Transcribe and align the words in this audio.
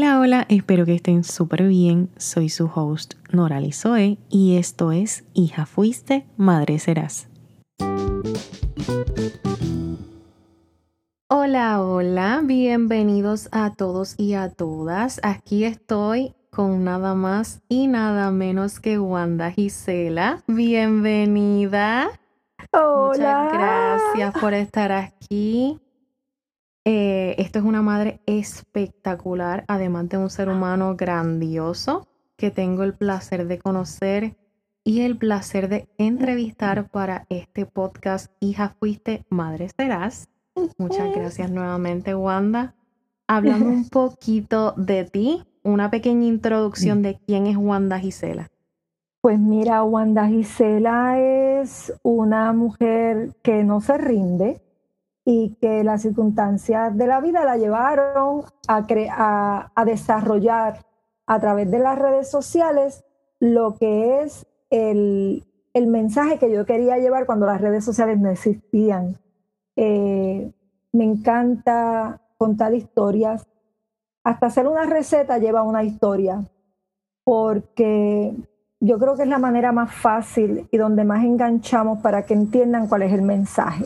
Hola, 0.00 0.20
hola, 0.20 0.46
espero 0.48 0.86
que 0.86 0.94
estén 0.94 1.24
súper 1.24 1.64
bien. 1.64 2.08
Soy 2.18 2.50
su 2.50 2.70
host 2.72 3.14
Norali 3.32 3.72
Zoe 3.72 4.16
y 4.28 4.56
esto 4.56 4.92
es 4.92 5.24
Hija 5.34 5.66
Fuiste, 5.66 6.24
Madre 6.36 6.78
Serás. 6.78 7.26
Hola, 11.28 11.82
hola, 11.82 12.42
bienvenidos 12.44 13.48
a 13.50 13.74
todos 13.74 14.14
y 14.20 14.34
a 14.34 14.50
todas. 14.50 15.18
Aquí 15.24 15.64
estoy 15.64 16.32
con 16.50 16.84
nada 16.84 17.16
más 17.16 17.60
y 17.68 17.88
nada 17.88 18.30
menos 18.30 18.78
que 18.78 19.00
Wanda 19.00 19.50
Gisela. 19.50 20.44
Bienvenida. 20.46 22.08
Hola. 22.70 23.50
Muchas 23.50 23.52
gracias 23.52 24.34
por 24.40 24.54
estar 24.54 24.92
aquí. 24.92 25.80
Eh, 26.84 27.34
esto 27.38 27.58
es 27.58 27.64
una 27.64 27.82
madre 27.82 28.20
espectacular, 28.26 29.64
además 29.68 30.08
de 30.08 30.18
un 30.18 30.30
ser 30.30 30.48
humano 30.48 30.96
grandioso 30.96 32.08
que 32.36 32.50
tengo 32.50 32.84
el 32.84 32.94
placer 32.94 33.46
de 33.46 33.58
conocer 33.58 34.36
y 34.84 35.02
el 35.02 35.18
placer 35.18 35.68
de 35.68 35.88
entrevistar 35.98 36.88
para 36.88 37.26
este 37.28 37.66
podcast 37.66 38.32
Hija 38.40 38.74
Fuiste, 38.78 39.24
Madre 39.28 39.68
Serás. 39.76 40.28
Muchas 40.78 41.14
gracias 41.14 41.50
nuevamente, 41.50 42.14
Wanda. 42.14 42.74
Hablando 43.26 43.66
un 43.66 43.88
poquito 43.90 44.72
de 44.76 45.04
ti, 45.04 45.44
una 45.62 45.90
pequeña 45.90 46.26
introducción 46.26 47.02
de 47.02 47.18
quién 47.26 47.46
es 47.46 47.56
Wanda 47.56 47.98
Gisela. 47.98 48.48
Pues 49.20 49.38
mira, 49.38 49.82
Wanda 49.82 50.26
Gisela 50.28 51.18
es 51.18 51.92
una 52.02 52.52
mujer 52.52 53.34
que 53.42 53.64
no 53.64 53.80
se 53.80 53.98
rinde 53.98 54.62
y 55.30 55.58
que 55.60 55.84
las 55.84 56.00
circunstancias 56.00 56.96
de 56.96 57.06
la 57.06 57.20
vida 57.20 57.44
la 57.44 57.58
llevaron 57.58 58.44
a, 58.66 59.70
a, 59.74 59.84
desarrollar 59.84 60.86
a 61.26 61.38
través 61.38 61.70
de 61.70 61.78
las 61.78 61.98
redes 61.98 62.30
sociales 62.30 63.04
lo 63.38 63.76
que 63.76 64.22
es 64.22 64.46
el, 64.70 65.44
el, 65.74 65.86
mensaje 65.86 66.38
que 66.38 66.50
yo 66.50 66.64
quería 66.64 66.96
llevar 66.96 67.26
cuando 67.26 67.44
las 67.44 67.60
redes 67.60 67.84
sociales 67.84 68.18
no 68.18 68.30
existían. 68.30 69.18
Eh, 69.76 70.50
me 70.92 71.04
encanta 71.04 72.22
contar 72.38 72.72
historias. 72.72 73.46
Hasta 74.24 74.46
hacer 74.46 74.66
una 74.66 74.86
receta 74.86 75.36
lleva 75.36 75.62
una 75.62 75.84
historia, 75.84 76.42
porque 77.22 78.34
yo 78.80 78.98
creo 78.98 79.14
que 79.14 79.24
es 79.24 79.28
la 79.28 79.38
manera 79.38 79.72
más 79.72 79.92
fácil 79.92 80.66
y 80.70 80.78
donde 80.78 81.04
más 81.04 81.22
enganchamos 81.22 81.98
para 81.98 82.22
que 82.22 82.32
entiendan 82.32 82.88
cuál 82.88 83.02
es 83.02 83.12
el 83.12 83.20
mensaje. 83.20 83.84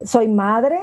Soy 0.00 0.28
madre, 0.28 0.80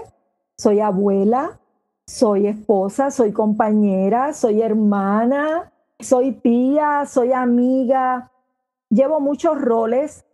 soy 0.58 0.80
abuela, 0.80 1.60
soy 2.06 2.48
esposa, 2.48 3.12
soy 3.12 3.32
compañera, 3.32 4.34
soy 4.34 4.62
hermana, 4.62 5.72
soy 6.00 6.34
tía, 6.34 7.06
soy 7.06 7.34
amiga. 7.34 8.32
Llevo 8.90 9.20
muchos 9.20 9.60
roles 9.60 10.26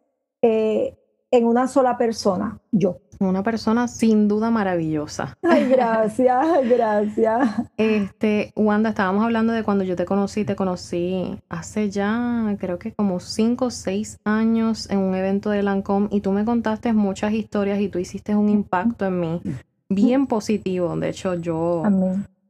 eh, 0.42 0.98
en 1.32 1.46
una 1.46 1.68
sola 1.68 1.98
persona, 1.98 2.60
yo. 2.72 2.98
Una 3.20 3.44
persona 3.44 3.88
sin 3.88 4.28
duda 4.28 4.52
maravillosa. 4.52 5.38
Ay, 5.44 5.70
gracias, 5.70 6.46
gracias. 6.70 7.50
Este, 7.78 8.52
Wanda, 8.56 8.90
estábamos 8.90 9.24
hablando 9.24 9.54
de 9.54 9.64
cuando 9.64 9.84
yo 9.84 9.96
te 9.96 10.06
conocí, 10.06 10.46
te 10.46 10.56
conocí 10.56 11.40
hace 11.50 11.90
ya, 11.90 12.56
creo 12.60 12.80
que 12.80 12.94
como 12.94 13.20
cinco 13.20 13.66
o 13.66 13.72
seis 13.72 14.18
años 14.24 14.90
en 14.90 15.00
un 15.00 15.16
evento 15.16 15.50
de 15.50 15.64
Lancome 15.64 16.08
y 16.12 16.22
tú 16.22 16.32
me 16.32 16.46
contaste 16.46 16.94
muchas 16.94 17.34
historias 17.34 17.80
y 17.80 17.90
tú 17.90 18.00
hiciste 18.00 18.36
un 18.36 18.50
impacto 18.50 19.06
en 19.06 19.20
mí 19.20 19.42
bien 19.90 20.28
positivo. 20.28 20.96
De 20.98 21.10
hecho, 21.10 21.36
yo 21.36 21.84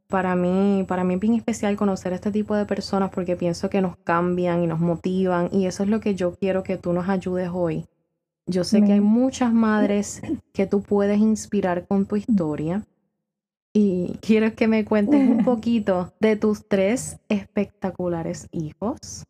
para 0.08 0.36
mí, 0.36 0.86
para 0.88 1.04
mí 1.04 1.16
es 1.16 1.20
bien 1.20 1.34
especial 1.34 1.76
conocer 1.76 2.14
a 2.14 2.16
este 2.16 2.32
tipo 2.32 2.56
de 2.56 2.66
personas 2.66 3.10
porque 3.10 3.36
pienso 3.36 3.70
que 3.70 3.82
nos 3.82 3.98
cambian 3.98 4.64
y 4.64 4.68
nos 4.68 4.80
motivan 4.80 5.50
y 5.52 5.66
eso 5.66 5.84
es 5.84 5.90
lo 5.90 6.00
que 6.00 6.16
yo 6.16 6.36
quiero 6.36 6.64
que 6.64 6.78
tú 6.78 6.94
nos 6.94 7.10
ayudes 7.10 7.50
hoy 7.52 7.86
yo 8.48 8.64
sé 8.64 8.82
que 8.84 8.94
hay 8.94 9.02
muchas 9.02 9.54
madres 9.54 10.22
que 10.54 10.68
tú 10.68 10.82
puedes 10.82 11.20
inspirar 11.20 11.88
con 11.88 12.06
tu 12.06 12.16
historia 12.16 12.84
y 13.74 14.18
quiero 14.22 14.56
que 14.56 14.68
me 14.68 14.86
cuentes 14.86 15.28
un 15.28 15.44
poquito 15.46 16.14
de 16.22 16.38
tus 16.38 16.68
tres 16.68 17.18
espectaculares 17.28 18.48
hijos. 18.52 19.26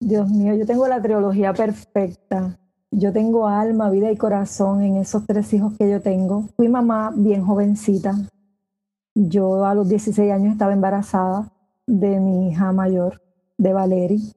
Dios 0.00 0.30
mío, 0.30 0.54
yo 0.54 0.66
tengo 0.66 0.86
la 0.86 1.02
trilogía 1.02 1.52
perfecta. 1.52 2.58
Yo 2.90 3.12
tengo 3.12 3.48
alma, 3.48 3.90
vida 3.90 4.12
y 4.12 4.16
corazón 4.16 4.82
en 4.82 4.96
esos 4.98 5.26
tres 5.26 5.52
hijos 5.52 5.76
que 5.76 5.90
yo 5.90 6.00
tengo. 6.00 6.44
Fui 6.56 6.68
mamá 6.68 7.12
bien 7.14 7.44
jovencita. 7.44 8.14
Yo 9.14 9.66
a 9.66 9.74
los 9.74 9.88
16 9.88 10.30
años 10.30 10.52
estaba 10.52 10.72
embarazada 10.72 11.52
de 11.86 12.20
mi 12.20 12.50
hija 12.50 12.70
mayor, 12.72 13.20
de 13.58 13.72
Valerie. 13.72 14.32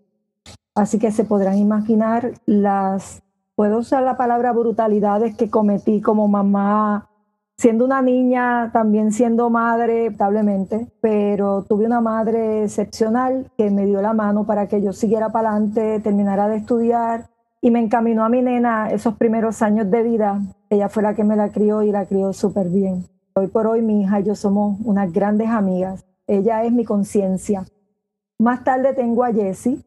Así 0.73 0.97
que 0.97 1.11
se 1.11 1.23
podrán 1.23 1.59
imaginar 1.59 2.33
las 2.45 3.21
puedo 3.61 3.77
usar 3.77 4.01
la 4.01 4.17
palabra 4.17 4.53
brutalidades 4.53 5.37
que 5.37 5.51
cometí 5.51 6.01
como 6.01 6.27
mamá, 6.27 7.11
siendo 7.59 7.85
una 7.85 8.01
niña, 8.01 8.71
también 8.73 9.11
siendo 9.11 9.51
madre, 9.51 10.07
establemente, 10.07 10.87
pero 10.99 11.63
tuve 11.69 11.85
una 11.85 12.01
madre 12.01 12.63
excepcional 12.63 13.51
que 13.55 13.69
me 13.69 13.85
dio 13.85 14.01
la 14.01 14.13
mano 14.13 14.47
para 14.47 14.65
que 14.65 14.81
yo 14.81 14.93
siguiera 14.93 15.29
para 15.29 15.51
adelante, 15.51 15.99
terminara 15.99 16.47
de 16.47 16.57
estudiar 16.57 17.29
y 17.61 17.69
me 17.69 17.79
encaminó 17.79 18.25
a 18.25 18.29
mi 18.29 18.41
nena 18.41 18.89
esos 18.89 19.13
primeros 19.13 19.61
años 19.61 19.91
de 19.91 20.01
vida. 20.01 20.41
Ella 20.71 20.89
fue 20.89 21.03
la 21.03 21.13
que 21.13 21.23
me 21.23 21.35
la 21.35 21.49
crió 21.49 21.83
y 21.83 21.91
la 21.91 22.07
crió 22.07 22.33
súper 22.33 22.67
bien. 22.67 23.05
Hoy 23.35 23.45
por 23.45 23.67
hoy 23.67 23.83
mi 23.83 24.01
hija 24.01 24.21
y 24.21 24.23
yo 24.23 24.33
somos 24.33 24.79
unas 24.83 25.13
grandes 25.13 25.49
amigas. 25.49 26.03
Ella 26.25 26.63
es 26.63 26.71
mi 26.71 26.83
conciencia. 26.83 27.63
Más 28.39 28.63
tarde 28.63 28.95
tengo 28.95 29.23
a 29.23 29.31
Jessie. 29.31 29.83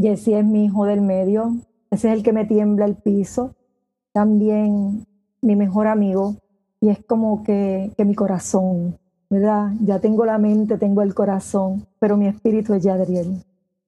Jessie 0.00 0.38
es 0.38 0.44
mi 0.44 0.66
hijo 0.66 0.84
del 0.84 1.00
medio. 1.00 1.56
Ese 1.90 2.08
es 2.08 2.14
el 2.14 2.22
que 2.22 2.32
me 2.32 2.44
tiembla 2.44 2.84
el 2.84 2.96
piso. 2.96 3.54
También 4.12 5.06
mi 5.40 5.56
mejor 5.56 5.86
amigo. 5.86 6.36
Y 6.80 6.90
es 6.90 7.04
como 7.04 7.42
que, 7.42 7.92
que 7.96 8.04
mi 8.04 8.14
corazón, 8.14 8.98
¿verdad? 9.30 9.72
Ya 9.82 9.98
tengo 9.98 10.24
la 10.24 10.38
mente, 10.38 10.78
tengo 10.78 11.02
el 11.02 11.14
corazón, 11.14 11.86
pero 11.98 12.16
mi 12.16 12.28
espíritu 12.28 12.74
es 12.74 12.84
Yadriel. 12.84 13.42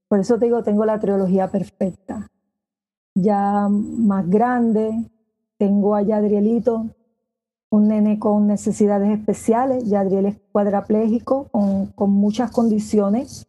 Por 0.08 0.18
eso 0.18 0.38
te 0.38 0.46
digo, 0.46 0.64
tengo 0.64 0.84
la 0.84 0.98
trilogía 0.98 1.48
perfecta. 1.48 2.28
Ya 3.14 3.68
más 3.68 4.28
grande, 4.28 4.90
tengo 5.56 5.94
a 5.94 6.02
Yadrielito, 6.02 6.86
un 7.70 7.88
nene 7.88 8.18
con 8.18 8.48
necesidades 8.48 9.10
especiales. 9.16 9.88
Yadriel 9.88 10.26
es 10.26 10.40
cuadraplégico, 10.50 11.48
con, 11.52 11.86
con 11.86 12.10
muchas 12.10 12.50
condiciones. 12.50 13.46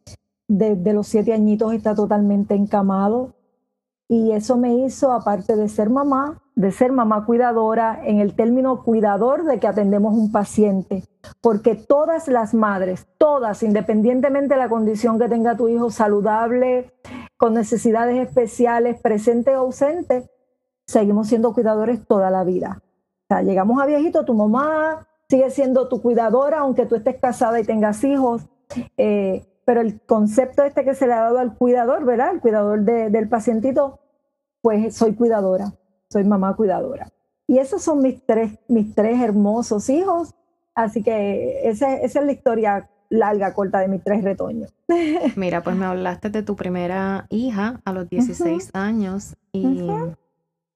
Desde 0.47 0.93
los 0.93 1.07
siete 1.07 1.33
añitos 1.33 1.73
está 1.73 1.95
totalmente 1.95 2.53
encamado. 2.53 3.33
Y 4.11 4.33
eso 4.33 4.57
me 4.57 4.73
hizo, 4.73 5.13
aparte 5.13 5.55
de 5.55 5.69
ser 5.69 5.89
mamá, 5.89 6.41
de 6.55 6.73
ser 6.73 6.91
mamá 6.91 7.25
cuidadora, 7.25 8.01
en 8.03 8.19
el 8.19 8.35
término 8.35 8.83
cuidador 8.83 9.45
de 9.45 9.57
que 9.57 9.67
atendemos 9.67 10.13
un 10.13 10.33
paciente. 10.33 11.05
Porque 11.39 11.75
todas 11.75 12.27
las 12.27 12.53
madres, 12.53 13.07
todas, 13.17 13.63
independientemente 13.63 14.55
de 14.55 14.59
la 14.59 14.67
condición 14.67 15.17
que 15.17 15.29
tenga 15.29 15.55
tu 15.55 15.69
hijo, 15.69 15.91
saludable, 15.91 16.91
con 17.37 17.53
necesidades 17.53 18.17
especiales, 18.27 18.99
presente 18.99 19.55
o 19.55 19.61
ausente, 19.61 20.29
seguimos 20.85 21.29
siendo 21.29 21.53
cuidadores 21.53 22.05
toda 22.05 22.29
la 22.29 22.43
vida. 22.43 22.81
O 22.81 23.25
sea, 23.29 23.43
llegamos 23.43 23.81
a 23.81 23.85
viejito, 23.85 24.25
tu 24.25 24.33
mamá 24.33 25.07
sigue 25.29 25.49
siendo 25.51 25.87
tu 25.87 26.01
cuidadora, 26.01 26.59
aunque 26.59 26.85
tú 26.85 26.95
estés 26.95 27.15
casada 27.15 27.61
y 27.61 27.63
tengas 27.63 28.03
hijos. 28.03 28.41
Eh, 28.97 29.47
pero 29.63 29.79
el 29.79 30.01
concepto 30.01 30.63
este 30.63 30.83
que 30.83 30.95
se 30.95 31.07
le 31.07 31.13
ha 31.13 31.21
dado 31.21 31.39
al 31.39 31.55
cuidador, 31.55 32.03
¿verdad? 32.03 32.33
El 32.33 32.41
cuidador 32.41 32.81
del 32.81 33.29
pacientito, 33.29 34.00
pues 34.61 34.95
soy 34.95 35.13
cuidadora, 35.13 35.73
soy 36.09 36.23
mamá 36.23 36.55
cuidadora. 36.55 37.11
Y 37.47 37.57
esos 37.57 37.81
son 37.81 37.99
mis 37.99 38.25
tres, 38.25 38.57
mis 38.67 38.95
tres 38.95 39.19
hermosos 39.19 39.89
hijos. 39.89 40.33
Así 40.73 41.03
que 41.03 41.67
esa, 41.67 41.97
esa 41.97 42.19
es 42.19 42.25
la 42.25 42.31
historia 42.31 42.89
larga, 43.09 43.53
corta 43.53 43.79
de 43.79 43.89
mis 43.89 44.03
tres 44.03 44.23
retoños. 44.23 44.73
Mira, 45.35 45.61
pues 45.61 45.75
me 45.75 45.85
hablaste 45.85 46.29
de 46.29 46.43
tu 46.43 46.55
primera 46.55 47.27
hija 47.29 47.81
a 47.83 47.93
los 47.93 48.09
16 48.09 48.71
años 48.73 49.35
y 49.51 49.85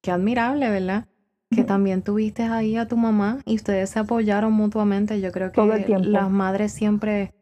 qué 0.01 0.11
admirable, 0.11 0.69
¿verdad? 0.69 1.05
Que 1.49 1.63
también 1.63 2.01
tuviste 2.01 2.43
ahí 2.43 2.75
a 2.75 2.87
tu 2.87 2.97
mamá 2.97 3.39
y 3.45 3.55
ustedes 3.55 3.91
se 3.91 3.99
apoyaron 3.99 4.51
mutuamente. 4.51 5.21
Yo 5.21 5.31
creo 5.31 5.51
que 5.51 5.97
las 5.99 6.29
madres 6.29 6.73
siempre 6.73 7.33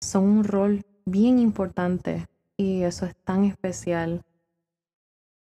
son 0.00 0.24
un 0.24 0.44
rol 0.44 0.82
bien 1.06 1.38
importante 1.38 2.26
y 2.58 2.82
eso 2.82 3.06
es 3.06 3.16
tan 3.16 3.44
especial 3.44 4.22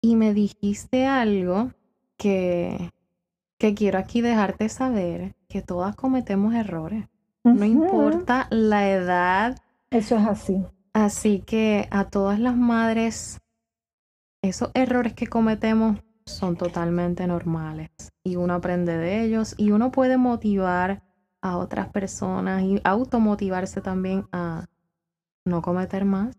y 0.02 0.16
me 0.16 0.34
dijiste 0.34 1.06
algo 1.06 1.72
que, 2.18 2.92
que 3.58 3.74
quiero 3.74 4.00
aquí 4.00 4.22
dejarte 4.22 4.70
saber, 4.70 5.36
que 5.48 5.62
todas 5.62 5.96
cometemos 5.96 6.54
errores. 6.54 7.08
No 7.44 7.66
importa 7.66 8.48
la 8.50 8.90
edad. 8.90 9.58
Eso 9.90 10.18
es 10.18 10.28
así. 10.28 10.66
Así 10.94 11.40
que 11.40 11.88
a 11.92 12.06
todas 12.06 12.40
las 12.40 12.56
madres, 12.56 13.40
esos 14.42 14.72
errores 14.74 15.14
que 15.14 15.28
cometemos 15.28 16.00
son 16.26 16.56
totalmente 16.58 17.26
normales 17.28 17.90
y 18.24 18.36
uno 18.36 18.54
aprende 18.54 18.98
de 18.98 19.24
ellos 19.24 19.56
y 19.58 19.72
uno 19.72 19.92
puede 19.92 20.18
motivar 20.18 21.04
a 21.42 21.58
otras 21.58 21.90
personas 21.90 22.62
y 22.64 22.82
automotivarse 22.84 23.82
también 23.82 24.28
a, 24.32 24.66
no 25.46 25.62
cometer 25.62 26.06
más. 26.06 26.36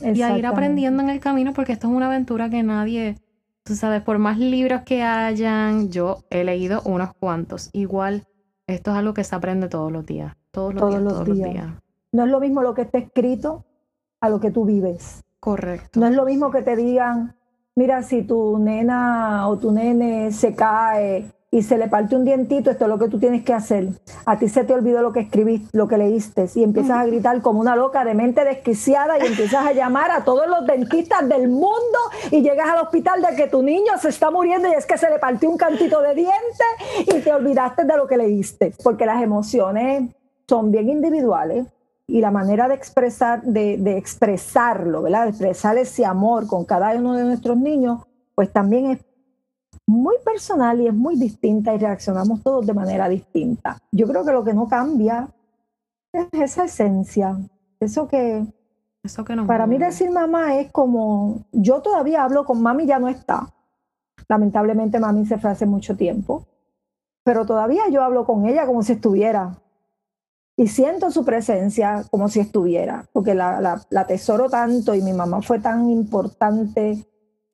Y 0.00 0.22
a 0.22 0.36
ir 0.36 0.46
aprendiendo 0.46 1.02
en 1.02 1.10
el 1.10 1.20
camino 1.20 1.52
porque 1.52 1.72
esto 1.72 1.88
es 1.88 1.94
una 1.94 2.06
aventura 2.06 2.50
que 2.50 2.62
nadie, 2.62 3.16
tú 3.62 3.74
sabes, 3.74 4.02
por 4.02 4.18
más 4.18 4.38
libros 4.38 4.82
que 4.82 5.02
hayan, 5.02 5.90
yo 5.90 6.24
he 6.30 6.44
leído 6.44 6.82
unos 6.84 7.14
cuantos. 7.14 7.70
Igual, 7.72 8.24
esto 8.66 8.90
es 8.90 8.96
algo 8.96 9.14
que 9.14 9.24
se 9.24 9.36
aprende 9.36 9.68
todos 9.68 9.92
los 9.92 10.04
días. 10.04 10.36
Todos 10.50 10.74
los 10.74 10.88
días, 10.90 11.02
todos 11.04 11.28
los 11.28 11.38
días. 11.38 11.68
No 12.12 12.24
es 12.24 12.30
lo 12.30 12.40
mismo 12.40 12.62
lo 12.62 12.74
que 12.74 12.82
está 12.82 12.98
escrito 12.98 13.64
a 14.20 14.28
lo 14.28 14.40
que 14.40 14.50
tú 14.50 14.64
vives. 14.64 15.22
Correcto. 15.38 16.00
No 16.00 16.06
es 16.06 16.14
lo 16.14 16.24
mismo 16.24 16.50
que 16.50 16.62
te 16.62 16.76
digan, 16.76 17.36
mira, 17.74 18.02
si 18.02 18.22
tu 18.22 18.58
nena 18.58 19.48
o 19.48 19.58
tu 19.58 19.72
nene 19.72 20.32
se 20.32 20.54
cae 20.54 21.33
y 21.54 21.62
se 21.62 21.78
le 21.78 21.86
parte 21.86 22.16
un 22.16 22.24
dientito, 22.24 22.72
esto 22.72 22.86
es 22.86 22.90
lo 22.90 22.98
que 22.98 23.06
tú 23.06 23.20
tienes 23.20 23.44
que 23.44 23.52
hacer. 23.52 23.86
A 24.26 24.40
ti 24.40 24.48
se 24.48 24.64
te 24.64 24.74
olvidó 24.74 25.02
lo 25.02 25.12
que 25.12 25.20
escribiste, 25.20 25.68
lo 25.70 25.86
que 25.86 25.96
leíste, 25.96 26.46
y 26.52 26.64
empiezas 26.64 26.98
a 26.98 27.06
gritar 27.06 27.42
como 27.42 27.60
una 27.60 27.76
loca 27.76 28.04
de 28.04 28.12
mente 28.12 28.44
desquiciada 28.44 29.20
y 29.20 29.26
empiezas 29.28 29.64
a 29.64 29.72
llamar 29.72 30.10
a 30.10 30.24
todos 30.24 30.48
los 30.48 30.66
dentistas 30.66 31.28
del 31.28 31.48
mundo 31.48 31.98
y 32.32 32.42
llegas 32.42 32.68
al 32.68 32.80
hospital 32.80 33.22
de 33.22 33.36
que 33.36 33.46
tu 33.46 33.62
niño 33.62 33.92
se 34.00 34.08
está 34.08 34.32
muriendo 34.32 34.66
y 34.66 34.72
es 34.72 34.84
que 34.84 34.98
se 34.98 35.08
le 35.08 35.20
partió 35.20 35.48
un 35.48 35.56
cantito 35.56 36.02
de 36.02 36.16
diente 36.16 36.64
y 37.06 37.20
te 37.20 37.32
olvidaste 37.32 37.84
de 37.84 37.96
lo 37.98 38.08
que 38.08 38.16
leíste, 38.16 38.74
porque 38.82 39.06
las 39.06 39.22
emociones 39.22 40.10
son 40.48 40.72
bien 40.72 40.88
individuales 40.88 41.68
y 42.08 42.20
la 42.20 42.32
manera 42.32 42.66
de 42.66 42.74
expresar, 42.74 43.42
de, 43.42 43.76
de, 43.78 43.96
expresarlo, 43.96 45.02
¿verdad? 45.02 45.22
De 45.26 45.30
expresar 45.30 45.78
ese 45.78 46.04
amor 46.04 46.48
con 46.48 46.64
cada 46.64 46.90
uno 46.96 47.14
de 47.14 47.22
nuestros 47.22 47.56
niños, 47.56 48.00
pues 48.34 48.52
también 48.52 48.86
es 48.86 48.98
muy 49.86 50.16
personal 50.24 50.80
y 50.80 50.88
es 50.88 50.94
muy 50.94 51.16
distinta 51.16 51.74
y 51.74 51.78
reaccionamos 51.78 52.42
todos 52.42 52.66
de 52.66 52.74
manera 52.74 53.08
distinta. 53.08 53.78
Yo 53.92 54.06
creo 54.06 54.24
que 54.24 54.32
lo 54.32 54.44
que 54.44 54.54
no 54.54 54.68
cambia 54.68 55.28
es 56.12 56.26
esa 56.32 56.64
esencia, 56.64 57.36
eso 57.80 58.08
que, 58.08 58.46
eso 59.02 59.24
que 59.24 59.36
para 59.36 59.66
mí 59.66 59.78
decir 59.78 60.10
mamá 60.10 60.56
es 60.56 60.70
como, 60.70 61.44
yo 61.52 61.82
todavía 61.82 62.22
hablo 62.22 62.44
con 62.44 62.62
mami, 62.62 62.86
ya 62.86 62.98
no 62.98 63.08
está. 63.08 63.52
Lamentablemente 64.28 65.00
mami 65.00 65.26
se 65.26 65.38
fue 65.38 65.50
hace 65.50 65.66
mucho 65.66 65.96
tiempo, 65.96 66.46
pero 67.24 67.44
todavía 67.44 67.88
yo 67.90 68.02
hablo 68.02 68.24
con 68.24 68.46
ella 68.46 68.66
como 68.66 68.82
si 68.82 68.92
estuviera 68.92 69.58
y 70.56 70.68
siento 70.68 71.10
su 71.10 71.24
presencia 71.24 72.04
como 72.10 72.28
si 72.28 72.40
estuviera, 72.40 73.06
porque 73.12 73.34
la, 73.34 73.60
la, 73.60 73.82
la 73.90 74.00
atesoro 74.02 74.48
tanto 74.48 74.94
y 74.94 75.02
mi 75.02 75.12
mamá 75.12 75.42
fue 75.42 75.58
tan 75.58 75.90
importante 75.90 77.04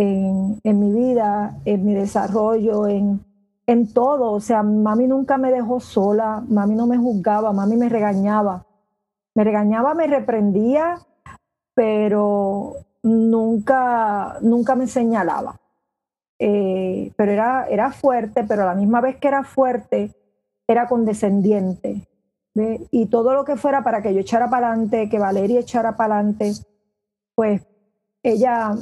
en, 0.00 0.58
en, 0.64 0.81
mi 0.81 0.93
vida, 0.94 1.58
en 1.67 1.85
mi 1.85 1.93
desarrollo, 1.93 2.88
en, 2.88 3.23
en 3.67 3.93
todo. 3.93 4.32
O 4.32 4.41
sea, 4.41 4.62
mami 4.62 5.06
nunca 5.06 5.37
me 5.37 5.52
dejó 5.52 5.79
sola, 5.79 6.43
mami 6.49 6.75
no 6.75 6.87
me 6.87 6.97
juzgaba, 6.97 7.52
mami 7.52 7.76
me 7.76 7.91
regañaba. 7.91 8.64
Me 9.35 9.44
regañaba, 9.44 9.93
me 9.93 10.06
reprendía, 10.06 10.99
pero 11.75 12.76
nunca, 13.02 14.38
nunca 14.41 14.75
me 14.75 14.87
señalaba. 14.87 15.61
Eh, 16.38 17.12
pero 17.17 17.32
era, 17.32 17.67
era 17.69 17.93
fuerte, 17.93 18.44
pero 18.44 18.62
a 18.62 18.67
la 18.67 18.75
misma 18.75 19.03
vez 19.03 19.17
que 19.17 19.29
era 19.29 19.44
fuerte, 19.44 20.12
era 20.67 20.88
condescendiente. 20.88 22.08
Y 22.91 23.06
todo 23.06 23.35
lo 23.35 23.44
que 23.44 23.56
fuera 23.56 23.85
para 23.85 24.00
que 24.00 24.14
yo 24.14 24.20
echara 24.20 24.49
para 24.49 24.69
adelante, 24.69 25.11
que 25.11 25.19
Valeria 25.19 25.61
echara 25.61 25.94
para 25.96 26.17
adelante, 26.17 26.53
pues 27.35 27.62
ella, 28.23 28.75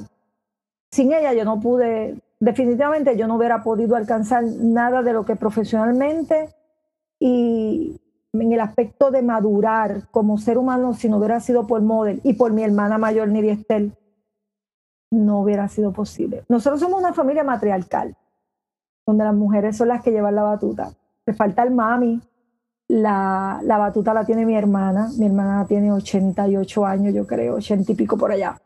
sin 0.90 1.12
ella 1.12 1.32
yo 1.32 1.44
no 1.44 1.60
pude, 1.60 2.16
definitivamente 2.40 3.16
yo 3.16 3.26
no 3.26 3.36
hubiera 3.36 3.62
podido 3.62 3.96
alcanzar 3.96 4.44
nada 4.44 5.02
de 5.02 5.12
lo 5.12 5.24
que 5.24 5.36
profesionalmente 5.36 6.54
y 7.18 8.00
en 8.32 8.52
el 8.52 8.60
aspecto 8.60 9.10
de 9.10 9.22
madurar 9.22 10.08
como 10.10 10.38
ser 10.38 10.58
humano, 10.58 10.94
si 10.94 11.08
no 11.08 11.18
hubiera 11.18 11.40
sido 11.40 11.66
por 11.66 11.80
Model 11.82 12.20
y 12.24 12.34
por 12.34 12.52
mi 12.52 12.62
hermana 12.62 12.98
mayor 12.98 13.28
Niri 13.28 13.50
Estel, 13.50 13.96
no 15.10 15.40
hubiera 15.40 15.68
sido 15.68 15.92
posible. 15.92 16.44
Nosotros 16.48 16.80
somos 16.80 17.00
una 17.00 17.14
familia 17.14 17.42
matriarcal, 17.42 18.16
donde 19.06 19.24
las 19.24 19.34
mujeres 19.34 19.76
son 19.76 19.88
las 19.88 20.02
que 20.02 20.10
llevan 20.10 20.34
la 20.34 20.42
batuta. 20.42 20.92
Le 21.26 21.32
falta 21.32 21.62
el 21.62 21.70
mami, 21.70 22.20
la, 22.88 23.60
la, 23.64 23.78
batuta 23.78 24.14
la 24.14 24.24
tiene 24.24 24.44
mi 24.44 24.54
hermana, 24.54 25.08
mi 25.18 25.26
hermana 25.26 25.66
tiene 25.66 25.92
88 25.92 26.86
años, 26.86 27.14
yo 27.14 27.26
creo, 27.26 27.56
80 27.56 27.92
y 27.92 27.94
pico 27.94 28.16
por 28.16 28.32
allá. 28.32 28.60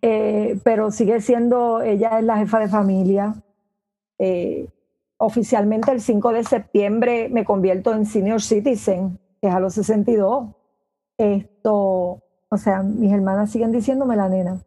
Eh, 0.00 0.58
pero 0.62 0.90
sigue 0.90 1.20
siendo, 1.20 1.82
ella 1.82 2.18
es 2.18 2.24
la 2.24 2.38
jefa 2.38 2.60
de 2.60 2.68
familia. 2.68 3.34
Eh, 4.18 4.68
oficialmente 5.16 5.90
el 5.90 6.00
5 6.00 6.32
de 6.32 6.44
septiembre 6.44 7.28
me 7.28 7.44
convierto 7.44 7.92
en 7.92 8.06
senior 8.06 8.40
citizen, 8.40 9.18
que 9.40 9.48
es 9.48 9.54
a 9.54 9.60
los 9.60 9.74
62. 9.74 10.48
Esto, 11.16 12.22
o 12.48 12.56
sea, 12.56 12.82
mis 12.82 13.12
hermanas 13.12 13.50
siguen 13.50 13.72
diciéndome 13.72 14.16
la 14.16 14.28
nena. 14.28 14.62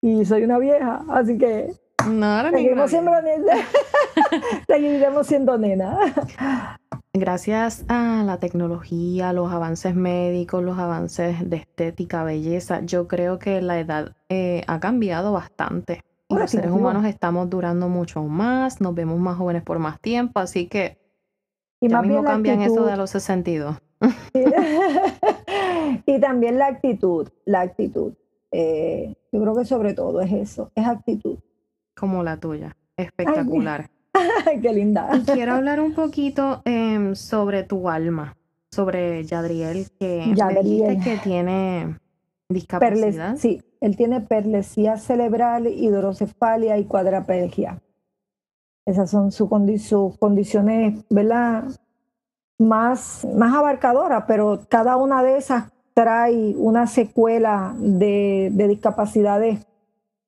Y 0.00 0.24
soy 0.24 0.44
una 0.44 0.58
vieja, 0.58 1.04
así 1.10 1.36
que 1.36 1.74
no, 2.08 2.50
seguimos, 2.50 2.90
siendo, 2.90 3.10
seguiremos 4.68 5.26
siendo 5.26 5.58
nena 5.58 6.78
gracias 7.12 7.84
a 7.88 8.22
la 8.24 8.38
tecnología, 8.38 9.32
los 9.32 9.52
avances 9.52 9.94
médicos, 9.94 10.62
los 10.62 10.78
avances 10.78 11.48
de 11.48 11.56
estética, 11.56 12.24
belleza, 12.24 12.80
yo 12.80 13.08
creo 13.08 13.38
que 13.38 13.62
la 13.62 13.80
edad 13.80 14.16
eh, 14.28 14.62
ha 14.66 14.80
cambiado 14.80 15.32
bastante. 15.32 16.02
Y 16.28 16.34
los 16.34 16.50
seres 16.50 16.70
humanos 16.70 17.06
estamos 17.06 17.48
durando 17.48 17.88
mucho 17.88 18.22
más, 18.22 18.82
nos 18.82 18.94
vemos 18.94 19.18
más 19.18 19.38
jóvenes 19.38 19.62
por 19.62 19.78
más 19.78 19.98
tiempo, 19.98 20.40
así 20.40 20.66
que 20.66 20.98
y 21.80 21.88
ya 21.88 22.02
mismo 22.02 22.24
cambian 22.24 22.60
eso 22.60 22.84
de 22.84 22.96
los 22.96 23.10
62. 23.10 23.76
y 26.06 26.20
también 26.20 26.58
la 26.58 26.66
actitud, 26.66 27.28
la 27.44 27.62
actitud. 27.62 28.12
Eh, 28.50 29.14
yo 29.32 29.40
creo 29.40 29.56
que 29.56 29.64
sobre 29.64 29.94
todo 29.94 30.20
es 30.20 30.32
eso, 30.32 30.70
es 30.74 30.86
actitud. 30.86 31.38
Como 31.96 32.22
la 32.22 32.38
tuya, 32.38 32.76
espectacular. 32.96 33.90
Qué 34.62 34.72
linda. 34.72 35.08
quiero 35.32 35.54
hablar 35.54 35.80
un 35.80 35.94
poquito 35.94 36.62
em, 36.64 37.14
sobre 37.14 37.62
tu 37.62 37.88
alma, 37.88 38.36
sobre 38.70 39.24
Yadriel, 39.24 39.88
que 39.98 40.32
Yadriel. 40.34 41.02
que 41.02 41.16
tiene 41.18 41.98
discapacidad. 42.48 43.36
sí, 43.36 43.62
él 43.80 43.96
tiene 43.96 44.20
perlesía 44.20 44.96
cerebral, 44.96 45.66
hidrocefalia 45.66 46.78
y 46.78 46.84
cuadraplegia. 46.84 47.80
Esas 48.86 49.10
son 49.10 49.32
sus 49.32 49.48
condiciones, 50.18 51.04
¿verdad? 51.10 51.64
Más, 52.58 53.26
más 53.36 53.54
abarcadoras, 53.54 54.24
pero 54.26 54.60
cada 54.68 54.96
una 54.96 55.22
de 55.22 55.36
esas 55.36 55.70
trae 55.92 56.54
una 56.56 56.86
secuela 56.86 57.74
de, 57.78 58.50
de 58.52 58.68
discapacidades 58.68 59.67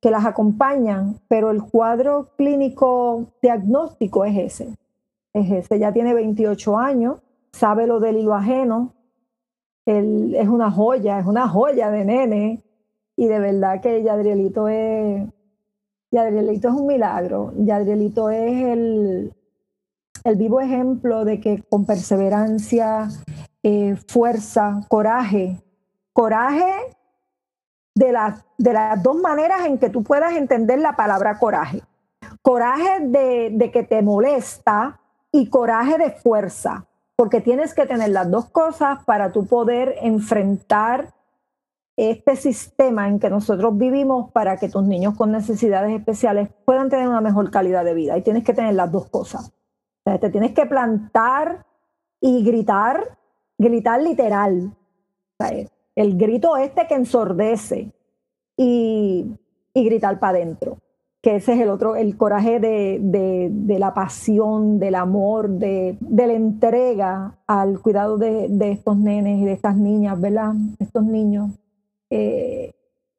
que 0.00 0.10
las 0.10 0.24
acompañan, 0.24 1.20
pero 1.28 1.50
el 1.50 1.62
cuadro 1.62 2.30
clínico 2.36 3.26
diagnóstico 3.42 4.24
es 4.24 4.36
ese. 4.38 4.78
Es 5.32 5.50
ese. 5.50 5.78
Ya 5.78 5.92
tiene 5.92 6.14
28 6.14 6.78
años, 6.78 7.20
sabe 7.52 7.86
lo 7.86 8.00
del 8.00 8.16
hilo 8.16 8.34
ajeno, 8.34 8.94
él 9.86 10.34
es 10.36 10.48
una 10.48 10.70
joya, 10.70 11.18
es 11.18 11.26
una 11.26 11.48
joya 11.48 11.90
de 11.90 12.04
nene. 12.04 12.62
Y 13.16 13.26
de 13.26 13.38
verdad 13.38 13.80
que 13.80 14.02
Yadrielito 14.02 14.68
es, 14.68 15.28
Yadrielito 16.10 16.68
es 16.68 16.74
un 16.74 16.86
milagro. 16.86 17.52
Yadrielito 17.58 18.30
es 18.30 18.62
el, 18.62 19.34
el 20.24 20.36
vivo 20.36 20.60
ejemplo 20.60 21.24
de 21.24 21.40
que 21.40 21.62
con 21.68 21.84
perseverancia, 21.84 23.08
eh, 23.62 23.96
fuerza, 24.06 24.86
coraje, 24.88 25.60
coraje 26.12 26.72
de 28.00 28.12
las, 28.12 28.42
de 28.56 28.72
las 28.72 29.02
dos 29.02 29.16
maneras 29.16 29.66
en 29.66 29.78
que 29.78 29.90
tú 29.90 30.02
puedas 30.02 30.32
entender 30.32 30.78
la 30.78 30.96
palabra 30.96 31.38
coraje. 31.38 31.82
Coraje 32.40 33.00
de, 33.00 33.50
de 33.52 33.70
que 33.70 33.82
te 33.82 34.00
molesta 34.00 35.00
y 35.30 35.50
coraje 35.50 35.98
de 35.98 36.10
fuerza, 36.10 36.86
porque 37.14 37.42
tienes 37.42 37.74
que 37.74 37.84
tener 37.84 38.08
las 38.08 38.30
dos 38.30 38.48
cosas 38.48 39.04
para 39.04 39.32
tú 39.32 39.46
poder 39.46 39.96
enfrentar 40.00 41.12
este 41.96 42.36
sistema 42.36 43.06
en 43.06 43.20
que 43.20 43.28
nosotros 43.28 43.76
vivimos 43.76 44.30
para 44.32 44.56
que 44.56 44.70
tus 44.70 44.84
niños 44.84 45.14
con 45.14 45.30
necesidades 45.30 45.92
especiales 45.92 46.48
puedan 46.64 46.88
tener 46.88 47.06
una 47.06 47.20
mejor 47.20 47.50
calidad 47.50 47.84
de 47.84 47.92
vida. 47.92 48.16
Y 48.16 48.22
tienes 48.22 48.44
que 48.44 48.54
tener 48.54 48.74
las 48.74 48.90
dos 48.90 49.10
cosas. 49.10 49.52
Te 50.04 50.30
tienes 50.30 50.52
que 50.52 50.64
plantar 50.64 51.66
y 52.18 52.42
gritar, 52.42 53.18
gritar 53.58 54.00
literal. 54.00 54.74
O 55.38 55.46
sea, 55.46 55.68
el 56.00 56.16
grito 56.16 56.56
este 56.56 56.86
que 56.86 56.94
ensordece 56.94 57.92
y, 58.56 59.36
gritar 59.74 60.18
para 60.18 60.38
adentro, 60.38 60.78
que 61.20 61.36
ese 61.36 61.52
es 61.52 61.60
el 61.60 61.68
otro, 61.68 61.94
el 61.94 62.16
coraje 62.16 62.58
de, 62.58 63.78
la 63.78 63.92
pasión, 63.92 64.78
del 64.78 64.94
amor, 64.94 65.50
de, 65.50 65.98
la 66.00 66.32
entrega 66.32 67.38
al 67.46 67.80
cuidado 67.80 68.16
de, 68.16 68.48
estos 68.72 68.96
nenes 68.96 69.40
y 69.40 69.44
de 69.44 69.52
estas 69.52 69.76
niñas, 69.76 70.18
¿verdad? 70.18 70.54
Estos 70.78 71.04
niños. 71.04 71.50
Eh, 72.08 72.72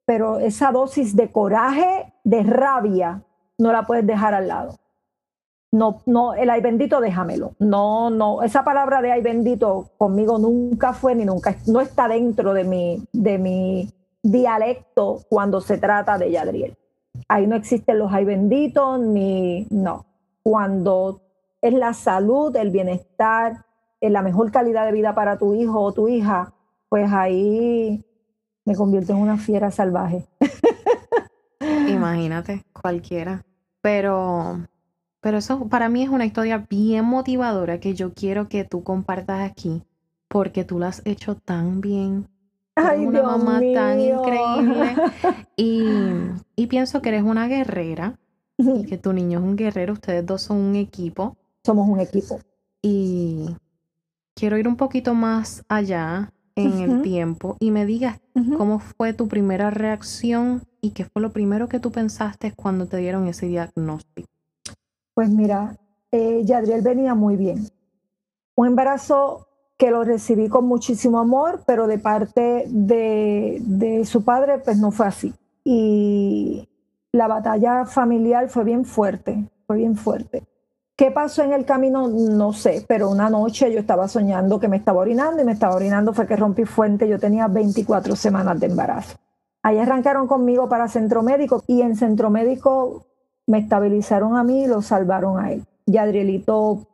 pero 0.06 0.40
esa 0.40 0.72
dosis 0.72 1.16
de 1.16 1.32
coraje, 1.32 2.14
de 2.24 2.42
rabia, 2.44 3.22
no 3.60 3.72
la 3.72 3.84
puedes 3.84 4.08
dejar 4.08 4.34
al 4.34 4.48
lado. 4.48 4.81
No, 5.72 6.02
no, 6.06 6.34
el 6.34 6.50
ay 6.50 6.62
bendito 6.62 7.00
déjamelo. 7.00 7.54
No, 7.60 8.10
no, 8.10 8.44
esa 8.44 8.64
palabra 8.64 9.02
de 9.02 9.12
ay 9.12 9.22
bendito 9.22 9.92
conmigo 9.98 10.38
nunca 10.38 10.94
fue 10.94 11.16
ni 11.16 11.24
nunca, 11.24 11.56
no 11.68 11.80
está 11.80 12.08
dentro 12.08 12.54
de 12.54 12.66
mi, 12.66 13.04
de 13.14 13.38
mi 13.38 13.90
dialecto 14.22 15.22
cuando 15.30 15.62
se 15.62 15.78
trata 15.78 16.18
de 16.18 16.32
Yadriel. 16.32 16.78
Ahí 17.28 17.48
no 17.48 17.56
existen 17.56 18.00
los 18.00 18.12
ay 18.12 18.26
benditos 18.26 19.00
ni, 19.00 19.68
no. 19.70 20.06
Cuando 20.44 21.22
es 21.62 21.74
la 21.74 21.94
salud, 21.94 22.56
el 22.56 22.72
bienestar, 22.72 23.66
es 24.02 24.12
la 24.12 24.24
mejor 24.24 24.52
calidad 24.52 24.86
de 24.86 24.92
vida 24.92 25.14
para 25.14 25.38
tu 25.38 25.54
hijo 25.54 25.80
o 25.80 25.94
tu 25.94 26.08
hija, 26.08 26.54
pues 26.90 27.12
ahí 27.14 28.04
me 28.66 28.76
convierto 28.76 29.14
en 29.14 29.20
una 29.20 29.38
fiera 29.38 29.72
salvaje. 29.72 30.26
Imagínate, 31.88 32.64
cualquiera. 32.74 33.46
Pero 33.82 34.60
pero 35.22 35.38
eso 35.38 35.68
para 35.70 35.88
mí 35.90 36.04
es 36.04 36.10
una 36.10 36.26
historia 36.26 36.66
bien 36.70 37.06
motivadora 37.06 37.80
que 37.80 37.94
yo 37.94 38.14
quiero 38.14 38.50
que 38.50 38.66
tú 38.66 38.84
compartas 38.84 39.50
aquí 39.50 39.84
porque 40.28 40.64
tú 40.64 40.80
la 40.80 40.88
has 40.88 41.02
hecho 41.06 41.36
tan 41.36 41.82
bien. 41.82 42.28
Ay, 42.76 43.06
una 43.06 43.20
Dios 43.20 43.38
mamá 43.38 43.62
tan 43.74 44.00
increíble. 44.00 44.96
Y, 45.58 45.84
y 46.56 46.68
pienso 46.68 47.02
que 47.02 47.10
eres 47.10 47.24
una 47.24 47.48
guerrera 47.48 48.18
y 48.58 48.86
que 48.86 48.98
tu 48.98 49.14
niño 49.14 49.40
es 49.40 49.46
un 49.46 49.56
guerrero. 49.56 49.94
Ustedes 49.94 50.26
dos 50.26 50.42
son 50.42 50.58
un 50.58 50.76
equipo. 50.76 51.38
Somos 51.64 51.88
un 51.88 52.00
equipo. 52.00 52.40
Y 52.82 53.46
quiero 54.34 54.58
ir 54.58 54.68
un 54.68 54.78
poquito 54.78 55.14
más 55.14 55.64
allá 55.68 56.32
en 56.56 56.80
el 56.80 57.02
tiempo 57.02 57.58
y 57.60 57.72
me 57.72 57.86
digas 57.86 58.20
cómo 58.58 58.80
fue 58.80 59.14
tu 59.14 59.28
primera 59.28 59.70
reacción 59.70 60.64
y 60.82 60.92
qué 60.92 61.06
fue 61.06 61.22
lo 61.22 61.32
primero 61.32 61.68
que 61.68 61.80
tú 61.80 61.92
pensaste 61.92 62.54
cuando 62.54 62.88
te 62.88 62.98
dieron 62.98 63.28
ese 63.28 63.48
diagnóstico. 63.48 64.31
Pues 65.14 65.30
mira, 65.30 65.78
eh, 66.12 66.42
Yadriel 66.44 66.82
venía 66.82 67.16
muy 67.16 67.36
bien. 67.36 67.68
Un 68.56 68.68
embarazo 68.68 69.48
que 69.78 69.92
lo 69.92 70.04
recibí 70.04 70.48
con 70.48 70.66
muchísimo 70.66 71.20
amor, 71.20 71.64
pero 71.66 71.88
de 71.88 71.98
parte 71.98 72.66
de, 72.68 73.58
de 73.62 74.06
su 74.06 74.24
padre, 74.24 74.60
pues 74.60 74.78
no 74.78 74.92
fue 74.92 75.08
así. 75.08 75.34
Y 75.64 76.70
la 77.12 77.28
batalla 77.28 77.86
familiar 77.86 78.50
fue 78.50 78.64
bien 78.64 78.86
fuerte, 78.86 79.50
fue 79.66 79.78
bien 79.78 79.96
fuerte. 79.96 80.44
¿Qué 80.96 81.10
pasó 81.10 81.42
en 81.42 81.54
el 81.54 81.66
camino? 81.66 82.08
No 82.08 82.54
sé, 82.54 82.86
pero 82.88 83.10
una 83.10 83.28
noche 83.30 83.74
yo 83.74 83.80
estaba 83.80 84.08
soñando 84.08 84.60
que 84.60 84.68
me 84.68 84.78
estaba 84.78 85.00
orinando 85.00 85.42
y 85.42 85.46
me 85.46 85.54
estaba 85.54 85.76
orinando 85.76 86.14
fue 86.14 86.28
que 86.28 86.36
rompí 86.36 86.66
fuente. 86.66 87.08
Yo 87.08 87.18
tenía 87.18 87.48
24 87.48 88.16
semanas 88.16 88.60
de 88.60 88.68
embarazo. 88.68 89.18
Ahí 89.64 89.80
arrancaron 89.80 90.28
conmigo 90.28 90.70
para 90.70 90.88
centro 90.88 91.24
médico 91.24 91.64
y 91.66 91.82
en 91.82 91.96
centro 91.96 92.30
médico 92.30 93.08
me 93.52 93.60
estabilizaron 93.60 94.38
a 94.38 94.44
mí 94.46 94.64
y 94.64 94.68
lo 94.68 94.82
salvaron 94.82 95.38
a 95.38 95.52
él. 95.52 95.66
Yadrielito 95.86 96.88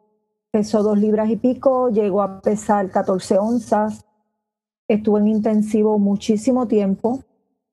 pesó 0.49 0.81
dos 0.81 0.97
libras 0.97 1.29
y 1.29 1.35
pico, 1.35 1.89
llegó 1.89 2.23
a 2.23 2.41
pesar 2.41 2.89
14 2.89 3.37
onzas, 3.37 4.07
estuvo 4.87 5.19
en 5.19 5.27
intensivo 5.27 5.99
muchísimo 5.99 6.67
tiempo, 6.67 7.19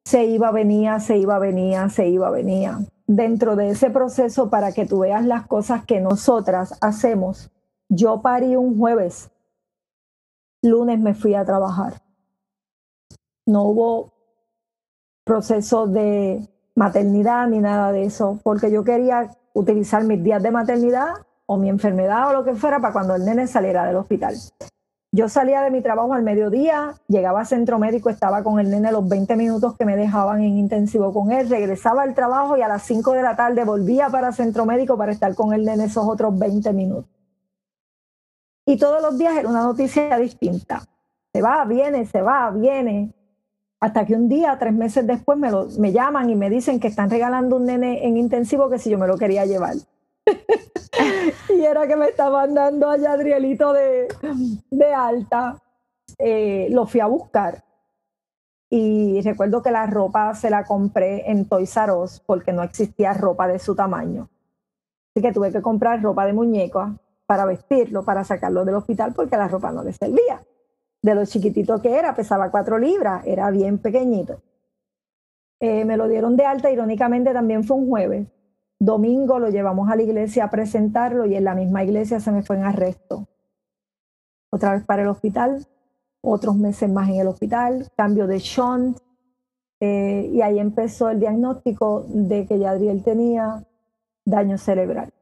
se 0.04 0.26
iba, 0.26 0.50
venía, 0.50 1.00
se 1.00 1.16
iba, 1.16 1.38
venía, 1.38 1.88
se 1.88 2.08
iba, 2.08 2.28
venía. 2.28 2.78
Dentro 3.06 3.56
de 3.56 3.70
ese 3.70 3.88
proceso, 3.88 4.50
para 4.50 4.72
que 4.72 4.84
tú 4.84 4.98
veas 4.98 5.24
las 5.24 5.46
cosas 5.46 5.86
que 5.86 6.02
nosotras 6.02 6.76
hacemos, 6.82 7.50
yo 7.88 8.20
parí 8.20 8.54
un 8.54 8.78
jueves, 8.78 9.30
lunes 10.60 11.00
me 11.00 11.14
fui 11.14 11.34
a 11.34 11.46
trabajar. 11.46 12.02
No 13.46 13.62
hubo 13.62 14.12
proceso 15.24 15.86
de 15.86 16.53
maternidad 16.74 17.46
ni 17.48 17.60
nada 17.60 17.92
de 17.92 18.04
eso, 18.04 18.40
porque 18.42 18.70
yo 18.70 18.84
quería 18.84 19.30
utilizar 19.52 20.04
mis 20.04 20.22
días 20.22 20.42
de 20.42 20.50
maternidad 20.50 21.08
o 21.46 21.56
mi 21.56 21.68
enfermedad 21.68 22.28
o 22.30 22.32
lo 22.32 22.44
que 22.44 22.54
fuera 22.54 22.80
para 22.80 22.92
cuando 22.92 23.14
el 23.14 23.24
nene 23.24 23.46
saliera 23.46 23.84
del 23.84 23.96
hospital. 23.96 24.34
Yo 25.12 25.28
salía 25.28 25.62
de 25.62 25.70
mi 25.70 25.80
trabajo 25.80 26.12
al 26.12 26.24
mediodía, 26.24 26.94
llegaba 27.06 27.42
a 27.42 27.44
centro 27.44 27.78
médico, 27.78 28.10
estaba 28.10 28.42
con 28.42 28.58
el 28.58 28.68
nene 28.68 28.90
los 28.90 29.08
20 29.08 29.36
minutos 29.36 29.76
que 29.76 29.84
me 29.84 29.96
dejaban 29.96 30.42
en 30.42 30.58
intensivo 30.58 31.12
con 31.12 31.30
él, 31.30 31.48
regresaba 31.48 32.02
al 32.02 32.14
trabajo 32.14 32.56
y 32.56 32.62
a 32.62 32.68
las 32.68 32.82
5 32.82 33.12
de 33.12 33.22
la 33.22 33.36
tarde 33.36 33.64
volvía 33.64 34.08
para 34.08 34.32
centro 34.32 34.66
médico 34.66 34.98
para 34.98 35.12
estar 35.12 35.32
con 35.36 35.52
el 35.52 35.64
nene 35.64 35.84
esos 35.84 36.04
otros 36.04 36.36
20 36.36 36.72
minutos. 36.72 37.08
Y 38.66 38.76
todos 38.76 39.00
los 39.02 39.16
días 39.16 39.36
era 39.36 39.48
una 39.48 39.62
noticia 39.62 40.18
distinta. 40.18 40.82
Se 41.32 41.40
va, 41.40 41.64
viene, 41.64 42.06
se 42.06 42.20
va, 42.20 42.50
viene. 42.50 43.12
Hasta 43.84 44.06
que 44.06 44.14
un 44.14 44.30
día, 44.30 44.56
tres 44.58 44.72
meses 44.72 45.06
después, 45.06 45.36
me, 45.38 45.50
lo- 45.50 45.68
me 45.78 45.92
llaman 45.92 46.30
y 46.30 46.34
me 46.36 46.48
dicen 46.48 46.80
que 46.80 46.88
están 46.88 47.10
regalando 47.10 47.56
un 47.56 47.66
nene 47.66 48.06
en 48.06 48.16
intensivo 48.16 48.70
que 48.70 48.78
si 48.78 48.88
yo 48.88 48.96
me 48.96 49.06
lo 49.06 49.18
quería 49.18 49.44
llevar. 49.44 49.74
y 51.54 51.62
era 51.62 51.86
que 51.86 51.94
me 51.94 52.06
estaban 52.06 52.54
dando 52.54 52.88
a 52.88 52.96
Yadrielito 52.96 53.74
de, 53.74 54.08
de 54.70 54.94
alta. 54.94 55.62
Eh, 56.16 56.68
lo 56.70 56.86
fui 56.86 57.00
a 57.00 57.06
buscar. 57.06 57.62
Y 58.70 59.20
recuerdo 59.20 59.62
que 59.62 59.70
la 59.70 59.84
ropa 59.84 60.34
se 60.34 60.48
la 60.48 60.64
compré 60.64 61.30
en 61.30 61.46
Toys 61.46 61.76
R 61.76 61.92
Us 61.92 62.20
porque 62.24 62.54
no 62.54 62.62
existía 62.62 63.12
ropa 63.12 63.46
de 63.48 63.58
su 63.58 63.74
tamaño. 63.74 64.30
Así 65.14 65.20
que 65.22 65.30
tuve 65.30 65.52
que 65.52 65.60
comprar 65.60 66.00
ropa 66.02 66.24
de 66.24 66.32
muñeca 66.32 66.96
para 67.26 67.44
vestirlo, 67.44 68.02
para 68.02 68.24
sacarlo 68.24 68.64
del 68.64 68.76
hospital 68.76 69.12
porque 69.14 69.36
la 69.36 69.46
ropa 69.48 69.70
no 69.72 69.84
le 69.84 69.92
servía 69.92 70.42
de 71.04 71.14
lo 71.14 71.26
chiquitito 71.26 71.82
que 71.82 71.99
era, 71.99 72.14
pesaba 72.14 72.50
cuatro 72.50 72.78
libras, 72.78 73.26
era 73.26 73.50
bien 73.50 73.76
pequeñito. 73.76 74.40
Eh, 75.61 75.84
me 75.84 75.99
lo 75.99 76.08
dieron 76.08 76.34
de 76.34 76.46
alta, 76.46 76.70
irónicamente 76.70 77.34
también 77.34 77.62
fue 77.62 77.76
un 77.76 77.90
jueves. 77.90 78.26
Domingo 78.78 79.38
lo 79.38 79.50
llevamos 79.50 79.90
a 79.90 79.96
la 79.96 80.02
iglesia 80.02 80.44
a 80.44 80.50
presentarlo 80.50 81.26
y 81.26 81.34
en 81.34 81.44
la 81.44 81.54
misma 81.54 81.84
iglesia 81.84 82.20
se 82.20 82.32
me 82.32 82.42
fue 82.42 82.56
en 82.56 82.64
arresto. 82.64 83.28
Otra 84.50 84.73
vez 84.73 84.87
para 84.87 85.02
el 85.02 85.08
hospital, 85.08 85.66
otros 86.23 86.56
meses 86.56 86.90
más 86.90 87.11
en 87.11 87.16
el 87.16 87.26
hospital, 87.26 87.87
cambio 87.99 88.26
de 88.26 88.38
shunt, 88.38 88.96
eh, 89.80 90.30
y 90.32 90.40
ahí 90.40 90.58
empezó 90.58 91.11
el 91.11 91.20
diagnóstico 91.20 92.06
de 92.08 92.46
que 92.46 92.58
Yadriel 92.58 93.02
tenía 93.02 93.62
daño 94.25 94.56
cerebral 94.56 95.12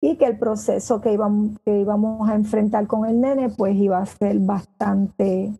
y 0.00 0.16
que 0.16 0.26
el 0.26 0.38
proceso 0.38 1.00
que 1.00 1.12
íbamos, 1.12 1.58
que 1.64 1.80
íbamos 1.80 2.28
a 2.28 2.34
enfrentar 2.34 2.86
con 2.86 3.06
el 3.06 3.20
nene 3.20 3.48
pues 3.50 3.76
iba 3.76 3.98
a 3.98 4.06
ser 4.06 4.38
bastante 4.38 5.52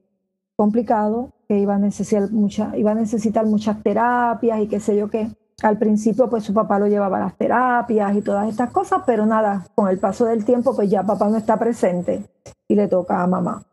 complicado, 0.56 1.30
que 1.48 1.58
iba 1.58 1.74
a 1.74 1.78
necesitar, 1.78 2.30
mucha, 2.30 2.76
iba 2.76 2.92
a 2.92 2.94
necesitar 2.94 3.46
muchas 3.46 3.82
terapias 3.82 4.60
y 4.60 4.68
qué 4.68 4.80
sé 4.80 4.96
yo 4.96 5.08
qué. 5.08 5.28
Al 5.62 5.76
principio 5.76 6.28
pues 6.30 6.44
su 6.44 6.54
papá 6.54 6.78
lo 6.78 6.86
llevaba 6.86 7.16
a 7.16 7.20
las 7.20 7.36
terapias 7.36 8.16
y 8.16 8.22
todas 8.22 8.48
estas 8.48 8.70
cosas, 8.70 9.02
pero 9.06 9.26
nada, 9.26 9.66
con 9.74 9.88
el 9.88 9.98
paso 9.98 10.24
del 10.24 10.44
tiempo 10.44 10.74
pues 10.74 10.88
ya 10.88 11.02
papá 11.02 11.28
no 11.28 11.36
está 11.36 11.56
presente 11.56 12.24
y 12.68 12.74
le 12.74 12.86
toca 12.86 13.22
a 13.22 13.26
mamá. 13.26 13.64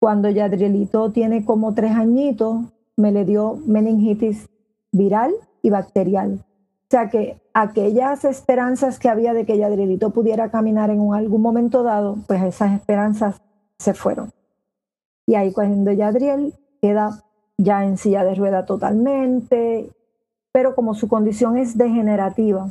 Cuando 0.00 0.30
Yadrielito 0.30 1.10
tiene 1.10 1.44
como 1.44 1.74
tres 1.74 1.92
añitos, 1.92 2.64
me 2.96 3.12
le 3.12 3.24
dio 3.24 3.58
meningitis 3.66 4.48
viral 4.92 5.32
y 5.62 5.70
bacterial. 5.70 6.45
O 6.86 6.90
sea 6.90 7.10
que 7.10 7.40
aquellas 7.52 8.24
esperanzas 8.24 9.00
que 9.00 9.08
había 9.08 9.32
de 9.34 9.44
que 9.44 9.58
Yadrielito 9.58 10.10
pudiera 10.10 10.50
caminar 10.50 10.90
en 10.90 11.12
algún 11.12 11.42
momento 11.42 11.82
dado, 11.82 12.16
pues 12.28 12.40
esas 12.44 12.72
esperanzas 12.74 13.42
se 13.78 13.92
fueron. 13.92 14.30
Y 15.26 15.34
ahí 15.34 15.52
cuando 15.52 15.90
Yadriel 15.90 16.54
queda 16.80 17.24
ya 17.58 17.84
en 17.84 17.96
silla 17.98 18.22
de 18.22 18.36
rueda 18.36 18.66
totalmente, 18.66 19.90
pero 20.52 20.76
como 20.76 20.94
su 20.94 21.08
condición 21.08 21.56
es 21.56 21.76
degenerativa, 21.76 22.70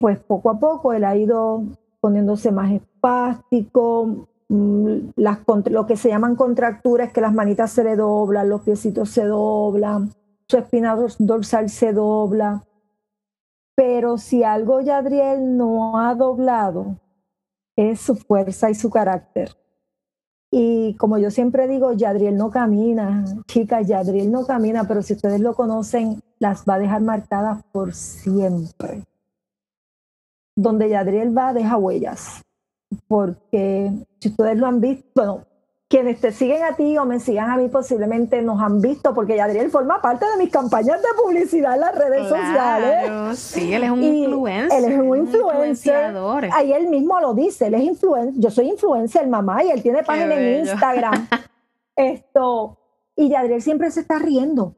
pues 0.00 0.18
poco 0.18 0.48
a 0.48 0.58
poco 0.58 0.94
él 0.94 1.04
ha 1.04 1.14
ido 1.14 1.64
poniéndose 2.00 2.52
más 2.52 2.70
espástico, 2.72 4.28
mm, 4.48 4.96
lo 5.16 5.86
que 5.86 5.96
se 5.96 6.08
llaman 6.08 6.36
contracturas, 6.36 7.12
que 7.12 7.20
las 7.20 7.34
manitas 7.34 7.70
se 7.70 7.84
le 7.84 7.96
doblan, 7.96 8.48
los 8.48 8.62
piecitos 8.62 9.10
se 9.10 9.24
doblan, 9.24 10.12
su 10.48 10.56
espina 10.56 10.96
dors- 10.96 11.16
dorsal 11.18 11.68
se 11.68 11.92
dobla. 11.92 12.64
Pero 13.78 14.18
si 14.18 14.42
algo 14.42 14.80
Yadriel 14.80 15.56
no 15.56 16.00
ha 16.00 16.12
doblado, 16.16 16.96
es 17.76 18.00
su 18.00 18.16
fuerza 18.16 18.70
y 18.70 18.74
su 18.74 18.90
carácter. 18.90 19.56
Y 20.50 20.96
como 20.96 21.16
yo 21.16 21.30
siempre 21.30 21.68
digo, 21.68 21.92
Yadriel 21.92 22.36
no 22.36 22.50
camina, 22.50 23.24
chicas, 23.46 23.86
Yadriel 23.86 24.32
no 24.32 24.44
camina, 24.44 24.88
pero 24.88 25.00
si 25.00 25.12
ustedes 25.12 25.40
lo 25.40 25.54
conocen, 25.54 26.20
las 26.40 26.64
va 26.64 26.74
a 26.74 26.78
dejar 26.80 27.02
marcadas 27.02 27.62
por 27.70 27.94
siempre. 27.94 29.04
Donde 30.56 30.88
Yadriel 30.88 31.38
va, 31.38 31.52
deja 31.52 31.76
huellas. 31.76 32.42
Porque 33.06 33.92
si 34.18 34.30
ustedes 34.30 34.58
lo 34.58 34.66
han 34.66 34.80
visto, 34.80 35.08
bueno, 35.14 35.46
quienes 35.88 36.20
te 36.20 36.32
siguen 36.32 36.62
a 36.64 36.76
ti 36.76 36.98
o 36.98 37.06
me 37.06 37.18
sigan 37.18 37.50
a 37.50 37.56
mí 37.56 37.68
posiblemente 37.68 38.42
nos 38.42 38.60
han 38.60 38.80
visto, 38.82 39.14
porque 39.14 39.36
Yadriel 39.36 39.70
forma 39.70 40.02
parte 40.02 40.26
de 40.26 40.36
mis 40.44 40.52
campañas 40.52 41.00
de 41.00 41.08
publicidad 41.22 41.74
en 41.74 41.80
las 41.80 41.94
redes 41.94 42.28
sociales. 42.28 43.38
Sí, 43.38 43.72
él 43.72 43.84
es 43.84 43.90
un 43.90 44.02
Y 44.02 44.24
influencer. 44.24 44.84
él 44.84 44.92
es 44.92 44.98
un 45.00 45.16
influencer. 45.16 46.14
Ahí 46.52 46.72
él 46.74 46.88
mismo 46.88 47.18
lo 47.20 47.32
dice, 47.32 47.68
él 47.68 47.74
es 47.74 47.82
influencer, 47.82 48.34
yo 48.38 48.50
soy 48.50 48.68
influencer, 48.68 49.26
mamá, 49.26 49.64
y 49.64 49.70
él 49.70 49.82
tiene 49.82 50.02
página 50.02 50.34
en. 50.34 50.60
Instagram. 50.60 51.26
Esto, 51.96 52.78
y 53.16 53.30
Yadriel 53.30 53.62
siempre 53.62 53.90
se 53.90 54.00
está 54.00 54.18
riendo. 54.18 54.74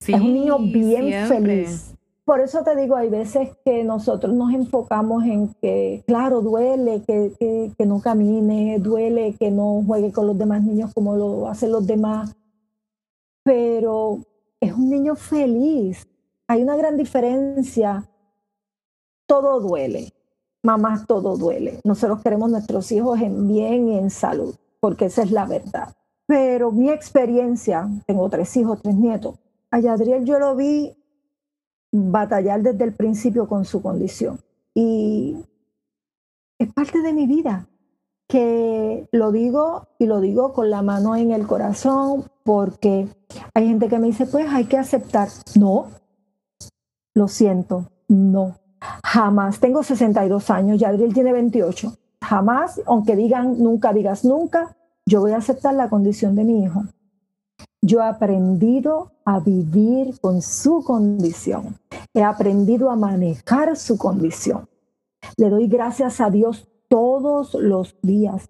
Sí, 0.00 0.12
es 0.14 0.20
un 0.20 0.34
niño 0.34 0.58
bien 0.58 1.06
siempre. 1.26 1.26
feliz. 1.28 1.91
Por 2.32 2.40
eso 2.40 2.64
te 2.64 2.74
digo, 2.74 2.96
hay 2.96 3.10
veces 3.10 3.50
que 3.62 3.84
nosotros 3.84 4.32
nos 4.32 4.54
enfocamos 4.54 5.22
en 5.24 5.52
que, 5.60 6.02
claro, 6.06 6.40
duele 6.40 7.02
que, 7.06 7.34
que, 7.76 7.84
no 7.84 8.00
camine, 8.00 8.78
duele 8.78 9.36
que 9.38 9.50
no 9.50 9.82
juegue 9.86 10.12
con 10.12 10.26
los 10.28 10.38
demás 10.38 10.62
niños 10.62 10.94
como 10.94 11.14
lo 11.14 11.46
hacen 11.46 11.70
los 11.70 11.86
demás, 11.86 12.34
pero 13.42 14.20
es 14.60 14.72
un 14.72 14.88
niño 14.88 15.14
feliz. 15.14 16.08
Hay 16.48 16.62
una 16.62 16.74
gran 16.74 16.96
diferencia. 16.96 18.08
Todo 19.26 19.60
duele. 19.60 20.14
Mamás, 20.62 21.06
todo 21.06 21.36
duele. 21.36 21.80
Nosotros 21.84 22.22
queremos 22.22 22.50
nuestros 22.50 22.90
hijos 22.92 23.20
en 23.20 23.46
bien 23.46 23.88
y 23.88 23.98
en 23.98 24.08
salud, 24.08 24.54
porque 24.80 25.04
esa 25.04 25.22
es 25.22 25.32
la 25.32 25.44
verdad. 25.44 25.94
Pero 26.26 26.72
mi 26.72 26.88
experiencia, 26.88 27.86
tengo 28.06 28.30
tres 28.30 28.56
hijos, 28.56 28.80
tres 28.80 28.94
nietos. 28.94 29.38
A 29.70 29.80
Yadriel 29.80 30.24
yo 30.24 30.38
lo 30.38 30.56
vi 30.56 30.96
batallar 31.92 32.62
desde 32.62 32.84
el 32.84 32.94
principio 32.94 33.46
con 33.46 33.64
su 33.64 33.82
condición. 33.82 34.40
Y 34.74 35.36
es 36.58 36.72
parte 36.72 37.02
de 37.02 37.12
mi 37.12 37.26
vida, 37.26 37.68
que 38.26 39.08
lo 39.12 39.30
digo 39.30 39.88
y 39.98 40.06
lo 40.06 40.20
digo 40.20 40.54
con 40.54 40.70
la 40.70 40.80
mano 40.80 41.14
en 41.14 41.32
el 41.32 41.46
corazón, 41.46 42.24
porque 42.44 43.08
hay 43.54 43.68
gente 43.68 43.88
que 43.88 43.98
me 43.98 44.06
dice, 44.06 44.26
pues 44.26 44.46
hay 44.48 44.64
que 44.64 44.78
aceptar. 44.78 45.28
No, 45.58 45.88
lo 47.14 47.28
siento, 47.28 47.90
no. 48.08 48.56
Jamás, 49.04 49.60
tengo 49.60 49.82
62 49.82 50.50
años, 50.50 50.80
y 50.80 50.84
Adriel 50.84 51.12
tiene 51.12 51.32
28. 51.32 51.92
Jamás, 52.22 52.80
aunque 52.86 53.16
digan 53.16 53.62
nunca, 53.62 53.92
digas 53.92 54.24
nunca, 54.24 54.76
yo 55.04 55.20
voy 55.20 55.32
a 55.32 55.38
aceptar 55.38 55.74
la 55.74 55.90
condición 55.90 56.34
de 56.34 56.44
mi 56.44 56.64
hijo. 56.64 56.84
Yo 57.84 57.98
he 57.98 58.04
aprendido 58.04 59.10
a 59.24 59.40
vivir 59.40 60.18
con 60.20 60.40
su 60.40 60.84
condición. 60.84 61.76
He 62.14 62.22
aprendido 62.22 62.90
a 62.90 62.96
manejar 62.96 63.76
su 63.76 63.98
condición. 63.98 64.68
Le 65.36 65.48
doy 65.48 65.66
gracias 65.66 66.20
a 66.20 66.30
Dios 66.30 66.68
todos 66.88 67.54
los 67.54 67.96
días 68.02 68.48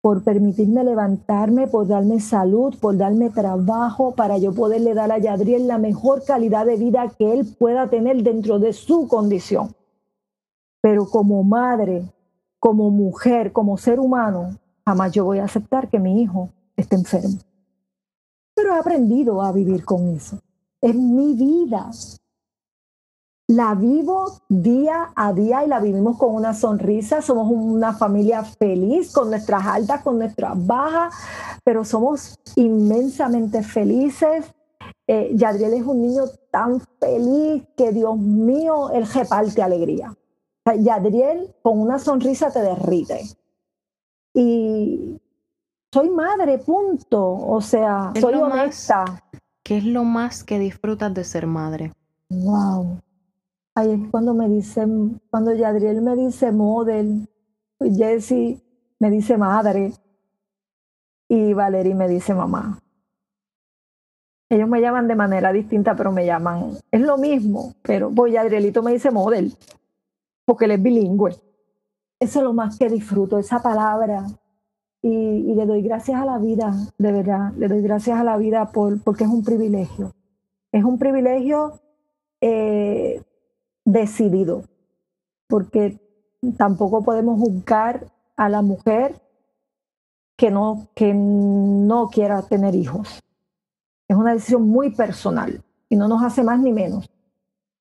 por 0.00 0.24
permitirme 0.24 0.84
levantarme, 0.84 1.66
por 1.66 1.86
darme 1.86 2.18
salud, 2.18 2.74
por 2.80 2.96
darme 2.96 3.30
trabajo, 3.30 4.14
para 4.14 4.38
yo 4.38 4.52
poderle 4.52 4.94
dar 4.94 5.12
a 5.12 5.18
Yadriel 5.18 5.68
la 5.68 5.78
mejor 5.78 6.24
calidad 6.24 6.66
de 6.66 6.76
vida 6.76 7.12
que 7.16 7.32
él 7.32 7.46
pueda 7.58 7.90
tener 7.90 8.22
dentro 8.22 8.58
de 8.58 8.72
su 8.72 9.06
condición. 9.06 9.74
Pero 10.80 11.08
como 11.08 11.42
madre, 11.44 12.04
como 12.58 12.90
mujer, 12.90 13.52
como 13.52 13.76
ser 13.76 14.00
humano, 14.00 14.56
jamás 14.84 15.12
yo 15.12 15.24
voy 15.24 15.38
a 15.38 15.44
aceptar 15.44 15.88
que 15.88 15.98
mi 15.98 16.22
hijo 16.22 16.50
esté 16.76 16.96
enfermo 16.96 17.38
pero 18.58 18.74
he 18.74 18.78
aprendido 18.80 19.40
a 19.40 19.52
vivir 19.52 19.84
con 19.84 20.16
eso. 20.16 20.40
Es 20.80 20.92
mi 20.92 21.34
vida. 21.34 21.92
La 23.46 23.76
vivo 23.76 24.32
día 24.48 25.12
a 25.14 25.32
día 25.32 25.64
y 25.64 25.68
la 25.68 25.78
vivimos 25.78 26.18
con 26.18 26.34
una 26.34 26.54
sonrisa. 26.54 27.22
Somos 27.22 27.48
una 27.52 27.92
familia 27.92 28.42
feliz, 28.42 29.12
con 29.12 29.30
nuestras 29.30 29.64
altas, 29.64 30.02
con 30.02 30.18
nuestras 30.18 30.54
bajas, 30.66 31.14
pero 31.62 31.84
somos 31.84 32.36
inmensamente 32.56 33.62
felices. 33.62 34.52
Eh, 35.06 35.30
Yadriel 35.34 35.74
es 35.74 35.86
un 35.86 36.02
niño 36.02 36.24
tan 36.50 36.80
feliz 36.98 37.62
que, 37.76 37.92
Dios 37.92 38.18
mío, 38.18 38.90
él 38.90 39.06
reparte 39.06 39.62
alegría. 39.62 40.12
Yadriel 40.80 41.54
con 41.62 41.78
una 41.78 42.00
sonrisa 42.00 42.50
te 42.50 42.60
derrite. 42.60 43.20
Y 44.34 45.20
soy 45.98 46.10
madre, 46.10 46.58
punto. 46.58 47.24
O 47.24 47.60
sea, 47.60 48.12
soy 48.20 48.34
honesta. 48.34 49.04
¿Qué 49.64 49.78
es 49.78 49.84
lo 49.84 50.04
más 50.04 50.44
que 50.44 50.58
disfrutas 50.58 51.12
de 51.12 51.24
ser 51.24 51.46
madre? 51.46 51.92
Wow. 52.30 53.00
Ahí 53.74 53.90
es 53.92 54.10
cuando 54.10 54.32
me 54.32 54.48
dicen, 54.48 55.20
cuando 55.30 55.52
Yadriel 55.52 56.00
me 56.02 56.14
dice 56.14 56.52
model, 56.52 57.28
Jessie 57.80 58.62
me 59.00 59.10
dice 59.10 59.36
madre 59.36 59.92
y 61.28 61.52
Valerie 61.52 61.94
me 61.94 62.08
dice 62.08 62.32
mamá. 62.32 62.80
Ellos 64.48 64.68
me 64.68 64.80
llaman 64.80 65.08
de 65.08 65.14
manera 65.14 65.52
distinta, 65.52 65.94
pero 65.94 66.10
me 66.10 66.24
llaman, 66.24 66.78
es 66.90 67.00
lo 67.00 67.18
mismo, 67.18 67.74
pero 67.82 68.08
voy, 68.08 68.32
Yadrielito 68.32 68.82
me 68.82 68.92
dice 68.92 69.10
model, 69.10 69.54
porque 70.46 70.64
él 70.64 70.70
es 70.70 70.82
bilingüe. 70.82 71.32
Eso 72.18 72.38
es 72.38 72.44
lo 72.44 72.54
más 72.54 72.78
que 72.78 72.88
disfruto, 72.88 73.38
esa 73.38 73.60
palabra, 73.60 74.24
y, 75.02 75.54
le 75.54 75.66
doy 75.66 75.82
gracias 75.82 76.20
a 76.20 76.24
la 76.24 76.38
vida, 76.38 76.74
de 76.98 77.12
verdad, 77.12 77.52
le 77.56 77.68
doy 77.68 77.82
gracias 77.82 78.18
a 78.18 78.24
la 78.24 78.36
vida 78.36 78.72
por, 78.72 79.02
porque 79.02 79.24
es 79.24 79.30
un 79.30 79.44
privilegio. 79.44 80.12
Es 80.72 80.84
un 80.84 80.98
privilegio 80.98 81.80
eh, 82.40 83.22
decidido, 83.84 84.64
porque 85.48 85.98
tampoco 86.56 87.02
podemos 87.02 87.40
juzgar 87.40 88.06
a 88.36 88.48
la 88.48 88.62
mujer 88.62 89.20
que 90.36 90.50
no, 90.50 90.88
que 90.94 91.14
no 91.14 92.08
quiera 92.08 92.42
tener 92.42 92.74
hijos. 92.74 93.20
Es 94.06 94.16
una 94.16 94.34
decisión 94.34 94.68
muy 94.68 94.90
personal 94.90 95.62
y 95.88 95.96
no 95.96 96.08
nos 96.08 96.22
hace 96.22 96.42
más 96.42 96.60
ni 96.60 96.72
menos, 96.72 97.10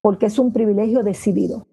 porque 0.01 0.27
es 0.27 0.39
un 0.39 0.51
privilegio 0.51 1.03
decidido. 1.03 1.67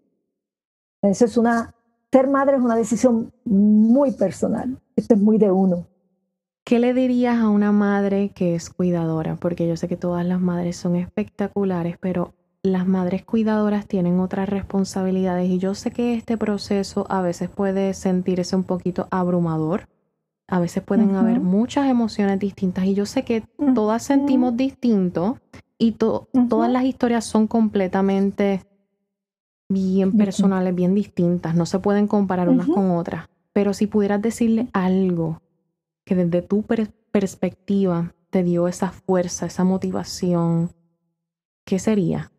Eso 1.03 1.25
es 1.27 1.37
una 1.37 1.75
ser 2.15 2.29
madre 2.29 2.59
es 2.59 2.63
una 2.63 2.77
decisión 2.77 3.33
muy 3.45 4.13
personal. 4.13 4.79
Esto 4.95 5.15
es 5.15 5.21
muy 5.21 5.37
de 5.37 5.51
uno. 5.51 5.89
¿Qué 6.65 6.79
le 6.79 6.95
dirías 6.95 7.41
a 7.41 7.49
una 7.49 7.73
madre 7.73 8.29
que 8.29 8.55
es 8.55 8.71
cuidadora? 8.71 9.35
Porque 9.35 9.67
yo 9.67 9.77
sé 9.77 9.89
que 9.89 9.97
todas 9.97 10.25
las 10.25 10.41
madres 10.41 10.77
son 10.77 10.95
espectaculares, 10.95 11.97
pero 11.99 12.33
las 12.63 12.87
madres 12.87 13.25
cuidadoras 13.25 13.89
tienen 13.89 14.21
otras 14.21 14.49
responsabilidades 14.49 15.51
y 15.51 15.59
yo 15.59 15.75
sé 15.75 15.91
que 15.91 16.15
este 16.15 16.39
proceso 16.39 17.05
a 17.09 17.21
veces 17.21 17.51
puede 17.51 17.95
sentirse 17.95 18.55
un 18.55 18.63
poquito 18.63 19.09
abrumador. 19.11 19.89
A 20.47 20.61
veces 20.61 20.85
pueden 20.85 21.17
haber 21.17 21.41
muchas 21.41 21.89
emociones 21.89 22.39
distintas 22.39 22.85
y 22.85 22.95
yo 22.95 23.07
sé 23.07 23.25
que 23.25 23.43
todas 23.75 24.05
sentimos 24.05 24.57
distinto 24.57 25.39
y 25.79 25.93
todas 25.93 26.71
las 26.71 26.85
historias 26.85 27.25
son 27.25 27.49
completamente 27.49 28.63
bien 29.69 30.17
personales, 30.17 30.75
bien 30.75 30.95
distintas, 30.95 31.55
no 31.55 31.67
se 31.67 31.79
pueden 31.79 32.07
comparar 32.07 32.49
unas 32.49 32.67
con 32.67 32.91
otras, 32.91 33.29
pero 33.53 33.73
si 33.75 33.87
pudieras 33.87 34.21
decirle 34.21 34.69
algo 34.73 35.41
que 36.05 36.15
desde 36.15 36.43
tu 36.43 36.65
perspectiva 37.11 38.15
te 38.31 38.43
dio 38.43 38.69
esa 38.69 38.91
fuerza, 38.91 39.47
esa 39.47 39.65
motivación, 39.65 40.71
¿qué 41.65 41.79
sería? 41.79 42.31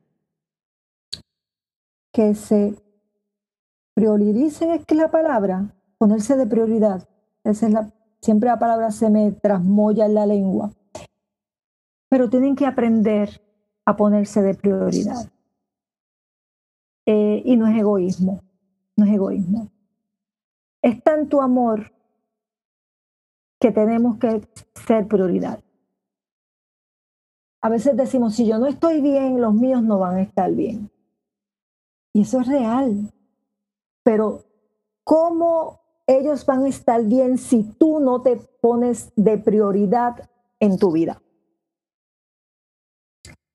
Que 2.11 2.35
se 2.35 2.75
prioricen 3.93 4.71
es 4.71 4.85
que 4.85 4.95
la 4.95 5.09
palabra, 5.09 5.73
ponerse 5.97 6.35
de 6.35 6.45
prioridad, 6.45 7.07
esa 7.43 7.67
es 7.67 7.73
la, 7.73 7.93
siempre 8.21 8.49
la 8.49 8.59
palabra 8.59 8.91
se 8.91 9.09
me 9.09 9.31
trasmoya 9.31 10.05
en 10.05 10.13
la 10.13 10.25
lengua, 10.25 10.71
pero 12.09 12.29
tienen 12.29 12.55
que 12.55 12.65
aprender 12.65 13.41
a 13.85 13.95
ponerse 13.95 14.41
de 14.41 14.53
prioridad. 14.53 15.31
Eh, 17.05 17.41
y 17.45 17.55
no 17.55 17.67
es 17.67 17.77
egoísmo, 17.77 18.41
no 18.95 19.05
es 19.05 19.13
egoísmo. 19.13 19.69
Es 20.81 21.03
tanto 21.03 21.41
amor 21.41 21.91
que 23.59 23.71
tenemos 23.71 24.17
que 24.17 24.47
ser 24.85 25.07
prioridad. 25.07 25.59
A 27.61 27.69
veces 27.69 27.97
decimos, 27.97 28.35
si 28.35 28.45
yo 28.45 28.59
no 28.59 28.67
estoy 28.67 29.01
bien, 29.01 29.41
los 29.41 29.53
míos 29.53 29.81
no 29.81 29.97
van 29.97 30.17
a 30.17 30.21
estar 30.21 30.51
bien. 30.51 30.91
Y 32.13 32.21
eso 32.21 32.41
es 32.41 32.47
real. 32.47 33.11
Pero 34.03 34.43
¿cómo 35.03 35.81
ellos 36.05 36.45
van 36.45 36.63
a 36.63 36.69
estar 36.69 37.03
bien 37.03 37.39
si 37.39 37.63
tú 37.63 37.99
no 37.99 38.21
te 38.21 38.37
pones 38.37 39.11
de 39.15 39.39
prioridad 39.39 40.29
en 40.59 40.77
tu 40.77 40.91
vida? 40.91 41.21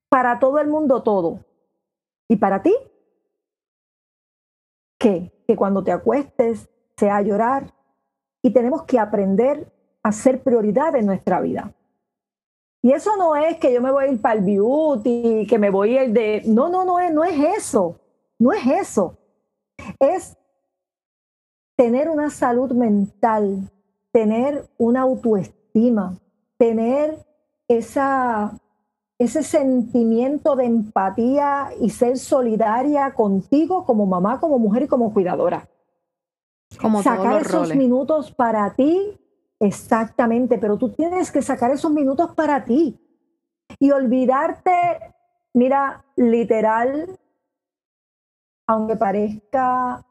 Para 0.08 0.40
todo 0.40 0.58
el 0.58 0.66
mundo 0.66 1.04
todo. 1.04 1.44
¿Y 2.28 2.36
para 2.36 2.62
ti? 2.62 2.74
Que, 5.00 5.32
cuando 5.56 5.82
te 5.82 5.90
acuestes 5.90 6.68
sea 6.96 7.20
llorar 7.22 7.74
y 8.40 8.52
tenemos 8.52 8.84
que 8.84 9.00
aprender 9.00 9.72
a 10.00 10.12
ser 10.12 10.44
prioridad 10.44 10.94
en 10.94 11.06
nuestra 11.06 11.40
vida. 11.40 11.74
Y 12.82 12.92
eso 12.92 13.16
no 13.16 13.34
es 13.34 13.56
que 13.56 13.72
yo 13.72 13.80
me 13.82 13.90
voy 13.90 14.04
a 14.04 14.08
ir 14.08 14.20
para 14.20 14.38
el 14.38 14.44
beauty, 14.44 15.46
que 15.48 15.58
me 15.58 15.70
voy 15.70 15.98
a 15.98 16.04
ir 16.04 16.12
de... 16.12 16.42
No, 16.46 16.68
no, 16.68 16.84
no 16.84 17.00
es, 17.00 17.12
no 17.12 17.24
es 17.24 17.58
eso. 17.58 17.98
No 18.38 18.52
es 18.52 18.64
eso. 18.64 19.18
Es 19.98 20.38
tener 21.76 22.08
una 22.08 22.30
salud 22.30 22.70
mental, 22.72 23.70
tener 24.12 24.70
una 24.78 25.00
autoestima, 25.00 26.16
tener 26.56 27.26
esa 27.66 28.56
ese 29.20 29.42
sentimiento 29.42 30.56
de 30.56 30.64
empatía 30.64 31.68
y 31.78 31.90
ser 31.90 32.16
solidaria 32.16 33.12
contigo 33.12 33.84
como 33.84 34.06
mamá, 34.06 34.40
como 34.40 34.58
mujer 34.58 34.84
y 34.84 34.88
como 34.88 35.12
cuidadora. 35.12 35.68
Como 36.80 37.02
sacar 37.02 37.42
esos 37.42 37.76
minutos 37.76 38.32
para 38.32 38.72
ti, 38.72 39.20
exactamente, 39.60 40.56
pero 40.56 40.78
tú 40.78 40.88
tienes 40.88 41.30
que 41.30 41.42
sacar 41.42 41.70
esos 41.70 41.92
minutos 41.92 42.34
para 42.34 42.64
ti 42.64 42.98
y 43.78 43.90
olvidarte, 43.90 44.72
mira, 45.52 46.02
literal, 46.16 47.18
aunque 48.66 48.96
parezca 48.96 50.02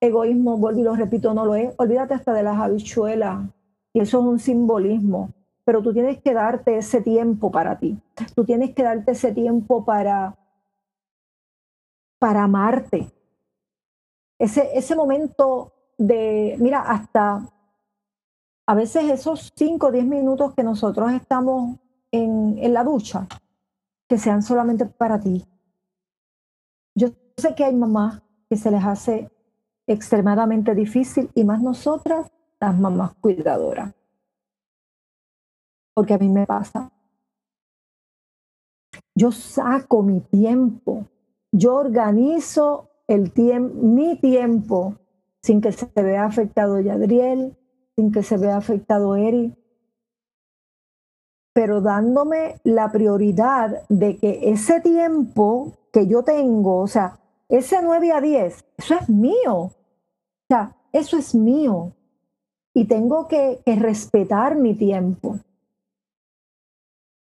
egoísmo, 0.00 0.56
vuelvo 0.56 0.78
y 0.78 0.84
lo 0.84 0.94
repito, 0.94 1.34
no 1.34 1.44
lo 1.44 1.56
es. 1.56 1.74
Olvídate 1.78 2.14
hasta 2.14 2.32
de 2.32 2.44
las 2.44 2.60
habichuelas. 2.60 3.44
Y 3.92 3.98
eso 3.98 4.20
es 4.20 4.24
un 4.24 4.38
simbolismo. 4.38 5.34
Pero 5.64 5.82
tú 5.82 5.92
tienes 5.92 6.20
que 6.20 6.34
darte 6.34 6.76
ese 6.76 7.00
tiempo 7.00 7.50
para 7.50 7.78
ti. 7.78 8.00
Tú 8.34 8.44
tienes 8.44 8.74
que 8.74 8.82
darte 8.82 9.12
ese 9.12 9.32
tiempo 9.32 9.84
para, 9.84 10.36
para 12.18 12.44
amarte. 12.44 13.12
Ese, 14.38 14.70
ese 14.76 14.96
momento 14.96 15.72
de, 15.98 16.56
mira, 16.58 16.80
hasta 16.80 17.48
a 18.66 18.74
veces 18.74 19.04
esos 19.10 19.52
5 19.54 19.86
o 19.86 19.92
10 19.92 20.04
minutos 20.04 20.54
que 20.54 20.64
nosotros 20.64 21.12
estamos 21.12 21.78
en, 22.10 22.58
en 22.58 22.72
la 22.72 22.84
ducha, 22.84 23.26
que 24.08 24.18
sean 24.18 24.42
solamente 24.42 24.86
para 24.86 25.20
ti. 25.20 25.44
Yo 26.94 27.08
sé 27.36 27.54
que 27.54 27.64
hay 27.64 27.74
mamás 27.74 28.22
que 28.48 28.56
se 28.56 28.70
les 28.70 28.84
hace 28.84 29.30
extremadamente 29.86 30.74
difícil 30.74 31.30
y 31.34 31.44
más 31.44 31.62
nosotras, 31.62 32.30
las 32.60 32.78
mamás 32.78 33.14
cuidadoras. 33.20 33.94
Porque 35.94 36.14
a 36.14 36.18
mí 36.18 36.28
me 36.28 36.46
pasa. 36.46 36.90
Yo 39.14 39.30
saco 39.30 40.02
mi 40.02 40.20
tiempo, 40.20 41.06
yo 41.52 41.74
organizo 41.76 42.88
el 43.06 43.32
tiempo, 43.32 43.74
mi 43.82 44.16
tiempo, 44.16 44.96
sin 45.42 45.60
que 45.60 45.72
se 45.72 45.86
vea 45.94 46.24
afectado 46.24 46.80
Yadriel, 46.80 47.56
sin 47.94 48.10
que 48.10 48.22
se 48.22 48.38
vea 48.38 48.56
afectado 48.56 49.16
Eri, 49.16 49.54
pero 51.52 51.82
dándome 51.82 52.60
la 52.64 52.90
prioridad 52.90 53.86
de 53.90 54.16
que 54.16 54.50
ese 54.50 54.80
tiempo 54.80 55.72
que 55.92 56.06
yo 56.06 56.22
tengo, 56.22 56.78
o 56.78 56.86
sea, 56.86 57.20
ese 57.50 57.82
9 57.82 58.12
a 58.12 58.20
10, 58.22 58.64
eso 58.78 58.94
es 58.94 59.08
mío 59.10 59.72
sea, 60.52 60.76
eso 60.92 61.16
es 61.16 61.34
mío 61.34 61.92
y 62.74 62.84
tengo 62.84 63.28
que, 63.28 63.60
respetar 63.64 64.56
mi 64.56 64.74
tiempo. 64.74 65.38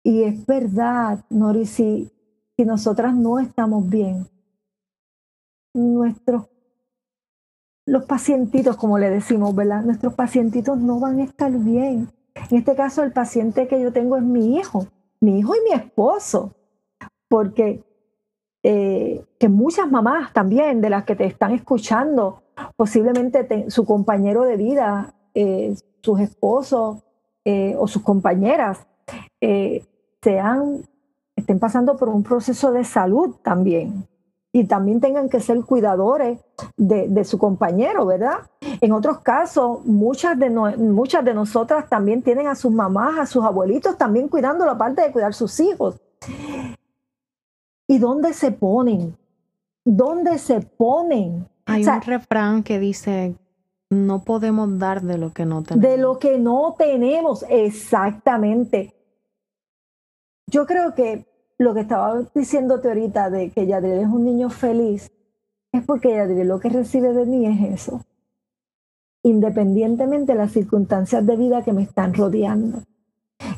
Y 0.03 0.23
es 0.23 0.45
verdad, 0.45 1.23
Nori, 1.29 1.65
si, 1.65 2.11
si 2.57 2.65
nosotras 2.65 3.15
no 3.15 3.39
estamos 3.39 3.87
bien, 3.87 4.27
nuestros, 5.73 6.47
los 7.85 8.05
pacientitos, 8.05 8.77
como 8.77 8.97
le 8.97 9.09
decimos, 9.09 9.55
¿verdad? 9.55 9.83
Nuestros 9.83 10.13
pacientitos 10.13 10.79
no 10.79 10.99
van 10.99 11.19
a 11.19 11.23
estar 11.23 11.51
bien. 11.51 12.09
En 12.49 12.57
este 12.57 12.75
caso, 12.75 13.03
el 13.03 13.11
paciente 13.11 13.67
que 13.67 13.81
yo 13.81 13.91
tengo 13.93 14.17
es 14.17 14.23
mi 14.23 14.57
hijo, 14.57 14.87
mi 15.19 15.39
hijo 15.39 15.55
y 15.55 15.69
mi 15.69 15.71
esposo, 15.71 16.55
porque 17.27 17.83
eh, 18.63 19.23
que 19.39 19.49
muchas 19.49 19.89
mamás 19.89 20.33
también 20.33 20.81
de 20.81 20.89
las 20.89 21.03
que 21.03 21.15
te 21.15 21.25
están 21.25 21.51
escuchando 21.51 22.43
posiblemente 22.75 23.69
su 23.69 23.85
compañero 23.85 24.43
de 24.43 24.57
vida, 24.57 25.15
eh, 25.33 25.75
sus 26.01 26.19
esposos 26.19 27.03
eh, 27.45 27.75
o 27.77 27.87
sus 27.87 28.03
compañeras 28.03 28.85
sean, 30.21 30.83
estén 31.35 31.59
pasando 31.59 31.97
por 31.97 32.09
un 32.09 32.23
proceso 32.23 32.71
de 32.71 32.83
salud 32.83 33.35
también 33.43 34.07
y 34.53 34.65
también 34.65 34.99
tengan 34.99 35.29
que 35.29 35.39
ser 35.39 35.61
cuidadores 35.61 36.39
de, 36.75 37.23
su 37.23 37.37
compañero, 37.37 38.05
¿verdad? 38.05 38.39
En 38.81 38.91
otros 38.91 39.19
casos, 39.19 39.85
muchas 39.85 40.37
de, 40.37 40.49
muchas 40.49 41.23
de 41.23 41.33
nosotras 41.33 41.87
también 41.87 42.21
tienen 42.21 42.47
a 42.47 42.55
sus 42.55 42.71
mamás, 42.71 43.17
a 43.17 43.25
sus 43.25 43.45
abuelitos 43.45 43.97
también 43.97 44.27
cuidando 44.27 44.65
la 44.65 44.77
parte 44.77 45.01
de 45.01 45.11
cuidar 45.11 45.33
sus 45.33 45.57
hijos. 45.59 46.01
¿Y 47.87 47.97
dónde 47.97 48.33
se 48.33 48.51
ponen? 48.51 49.15
¿Dónde 49.85 50.37
se 50.37 50.59
ponen? 50.59 51.47
Hay 51.65 51.85
un 51.85 52.01
refrán 52.01 52.63
que 52.63 52.77
dice, 52.77 53.35
no 53.89 54.23
podemos 54.23 54.77
dar 54.79 55.01
de 55.01 55.17
lo 55.17 55.31
que 55.31 55.45
no 55.45 55.63
tenemos. 55.63 55.89
De 55.89 55.97
lo 55.97 56.19
que 56.19 56.37
no 56.37 56.75
tenemos, 56.77 57.45
exactamente. 57.49 58.93
Yo 60.51 60.67
creo 60.67 60.93
que 60.93 61.25
lo 61.57 61.73
que 61.73 61.79
estaba 61.81 62.21
diciéndote 62.35 62.89
ahorita 62.89 63.31
de 63.31 63.49
que 63.49 63.65
Yadriel 63.65 64.01
es 64.01 64.07
un 64.07 64.25
niño 64.25 64.51
feliz, 64.51 65.11
es 65.71 65.83
porque 65.83 66.15
Yadriel 66.15 66.47
lo 66.47 66.59
que 66.59 66.69
recibe 66.69 67.13
de 67.13 67.25
mí 67.25 67.47
es 67.47 67.81
eso. 67.81 68.01
Independientemente 69.23 70.33
de 70.33 70.37
las 70.37 70.51
circunstancias 70.51 71.25
de 71.25 71.35
vida 71.35 71.63
que 71.63 71.73
me 71.73 71.81
están 71.81 72.13
rodeando. 72.13 72.83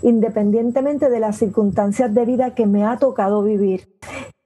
Independientemente 0.02 1.10
de 1.10 1.20
las 1.20 1.36
circunstancias 1.36 2.14
de 2.14 2.26
vida 2.26 2.56
que 2.56 2.66
me 2.66 2.86
ha 2.86 2.98
tocado 2.98 3.44
vivir 3.44 3.90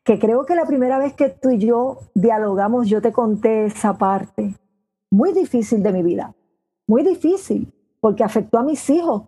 que 0.08 0.20
creo 0.20 0.46
que 0.46 0.56
la 0.56 0.66
primera 0.66 1.00
vez 1.00 1.14
que 1.16 1.28
tú 1.28 1.50
y 1.50 1.58
yo 1.58 2.00
dialogamos, 2.14 2.88
yo 2.88 3.02
te 3.02 3.12
conté 3.12 3.66
esa 3.66 3.98
parte 3.98 4.56
muy 5.12 5.34
difícil 5.34 5.84
de 5.84 5.92
mi 5.92 6.02
vida, 6.02 6.34
muy 6.88 7.04
difícil, 7.04 7.74
porque 8.00 8.24
afectó 8.24 8.58
a 8.58 8.64
mis 8.64 8.90
hijos. 8.90 9.24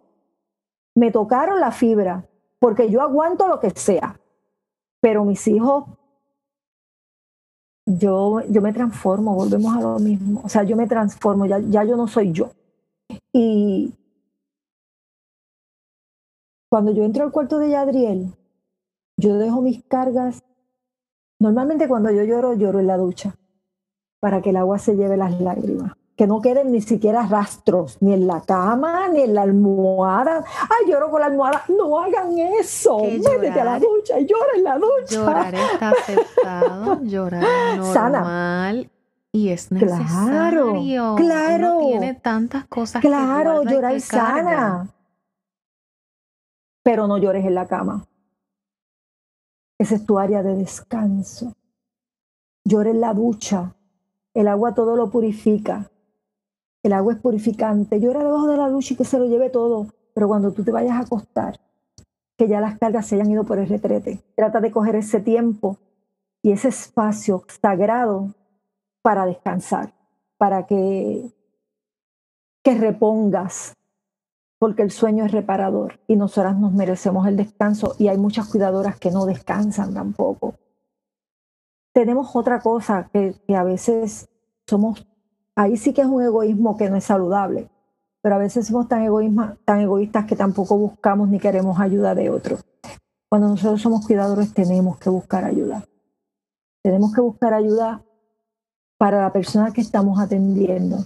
Me 0.95 1.11
tocaron 1.11 1.59
la 1.59 1.71
fibra, 1.71 2.29
porque 2.59 2.89
yo 2.89 3.01
aguanto 3.01 3.47
lo 3.47 3.59
que 3.59 3.69
sea, 3.71 4.19
pero 5.01 5.25
mis 5.25 5.47
hijos, 5.47 5.85
yo, 7.85 8.41
yo 8.49 8.61
me 8.61 8.73
transformo, 8.73 9.33
volvemos 9.33 9.75
a 9.75 9.81
lo 9.81 9.99
mismo, 9.99 10.41
o 10.43 10.49
sea, 10.49 10.63
yo 10.63 10.75
me 10.75 10.87
transformo, 10.87 11.45
ya, 11.45 11.59
ya 11.59 11.83
yo 11.83 11.95
no 11.95 12.07
soy 12.07 12.31
yo. 12.31 12.51
Y 13.33 13.93
cuando 16.69 16.91
yo 16.91 17.03
entro 17.03 17.23
al 17.23 17.31
cuarto 17.31 17.57
de 17.57 17.69
Yadriel, 17.69 18.33
yo 19.17 19.37
dejo 19.37 19.61
mis 19.61 19.83
cargas 19.83 20.43
Normalmente 21.41 21.87
cuando 21.87 22.11
yo 22.11 22.23
lloro, 22.23 22.53
lloro 22.53 22.79
en 22.79 22.87
la 22.87 22.97
ducha, 22.97 23.33
para 24.19 24.41
que 24.41 24.49
el 24.49 24.57
agua 24.57 24.77
se 24.77 24.95
lleve 24.95 25.15
las 25.15 25.39
lágrimas. 25.39 25.93
Que 26.19 26.27
no 26.27 26.41
queden 26.41 26.73
ni 26.73 26.81
siquiera 26.81 27.25
rastros, 27.25 27.97
ni 28.01 28.11
en 28.13 28.27
la 28.27 28.41
cama, 28.41 29.07
ni 29.07 29.21
en 29.21 29.33
la 29.33 29.43
almohada. 29.43 30.43
Ay, 30.63 30.91
lloro 30.91 31.09
con 31.09 31.21
la 31.21 31.27
almohada. 31.27 31.63
No 31.69 31.97
hagan 31.97 32.37
eso. 32.37 32.99
Métete 32.99 33.61
a 33.61 33.63
la 33.63 33.79
ducha 33.79 34.19
y 34.19 34.25
llora 34.25 34.51
en 34.53 34.63
la 34.65 34.77
ducha. 34.77 35.15
Llorar 35.15 35.55
está 35.55 35.91
aceptado, 35.91 37.01
llorar 37.03 37.43
es 37.71 37.95
normal. 37.95 38.91
Y 39.31 39.47
es 39.47 39.71
necesario. 39.71 40.73
Claro, 40.73 41.15
claro. 41.15 41.79
tiene 41.87 42.15
tantas 42.15 42.65
cosas 42.65 43.01
claro, 43.01 43.61
que 43.61 43.75
llorar 43.75 44.01
sana. 44.01 44.89
Pero 46.83 47.07
no 47.07 47.17
llores 47.17 47.45
en 47.45 47.55
la 47.55 47.65
cama. 47.65 48.05
Esa 49.79 49.95
es 49.95 50.05
tu 50.05 50.19
área 50.19 50.43
de 50.43 50.57
descanso. 50.57 51.55
Llora 52.65 52.89
en 52.89 52.99
la 52.99 53.13
ducha. 53.13 53.73
El 54.33 54.49
agua 54.49 54.73
todo 54.73 54.97
lo 54.97 55.09
purifica. 55.09 55.88
El 56.89 56.93
agua 56.93 57.13
es 57.13 57.19
purificante. 57.19 57.99
Llora 57.99 58.23
debajo 58.23 58.47
de 58.47 58.57
la 58.57 58.67
ducha 58.67 58.95
y 58.95 58.97
que 58.97 59.05
se 59.05 59.19
lo 59.19 59.27
lleve 59.27 59.51
todo. 59.51 59.85
Pero 60.15 60.27
cuando 60.27 60.51
tú 60.51 60.63
te 60.63 60.71
vayas 60.71 60.93
a 60.93 61.01
acostar, 61.01 61.59
que 62.35 62.47
ya 62.47 62.59
las 62.59 62.79
cargas 62.79 63.05
se 63.05 63.13
hayan 63.13 63.29
ido 63.29 63.43
por 63.43 63.59
el 63.59 63.69
retrete, 63.69 64.23
trata 64.35 64.59
de 64.59 64.71
coger 64.71 64.95
ese 64.95 65.19
tiempo 65.19 65.77
y 66.41 66.51
ese 66.51 66.69
espacio 66.69 67.43
sagrado 67.61 68.33
para 69.03 69.27
descansar, 69.27 69.93
para 70.39 70.65
que, 70.65 71.31
que 72.63 72.73
repongas, 72.73 73.77
porque 74.57 74.81
el 74.81 74.89
sueño 74.89 75.25
es 75.25 75.31
reparador 75.31 75.99
y 76.07 76.15
nosotras 76.15 76.57
nos 76.57 76.73
merecemos 76.73 77.27
el 77.27 77.37
descanso 77.37 77.95
y 77.99 78.07
hay 78.07 78.17
muchas 78.17 78.47
cuidadoras 78.47 78.97
que 78.97 79.11
no 79.11 79.27
descansan 79.27 79.93
tampoco. 79.93 80.55
Tenemos 81.93 82.35
otra 82.35 82.61
cosa 82.61 83.11
que, 83.13 83.35
a 83.55 83.63
veces 83.63 84.27
somos, 84.65 85.05
ahí 85.59 85.77
sí 85.77 85.93
que 85.93 86.01
es 86.01 86.07
un 86.07 86.21
egoísmo 86.23 86.77
que 86.77 86.89
no 86.89 86.95
es 86.95 87.03
saludable, 87.03 87.69
pero 88.21 88.35
a 88.35 88.37
veces 88.37 88.67
somos 88.67 88.87
tan, 88.87 89.05
tan 89.65 89.79
egoístas 89.79 90.25
que 90.25 90.35
tampoco 90.35 90.77
buscamos 90.77 91.29
ni 91.29 91.39
queremos 91.39 91.79
ayuda 91.79 92.15
de 92.15 92.29
otros. 92.29 92.65
Cuando 93.29 93.49
nosotros 93.49 93.81
somos 93.81 94.05
cuidadores 94.05 94.53
tenemos 94.53 94.97
que 94.97 95.09
buscar 95.09 95.43
ayuda. 95.45 95.85
Tenemos 96.83 97.13
que 97.13 97.21
buscar 97.21 97.53
ayuda 97.53 98.03
para 98.97 99.21
la 99.21 99.31
persona 99.31 99.71
que 99.71 99.81
estamos 99.81 100.19
atendiendo. 100.19 101.05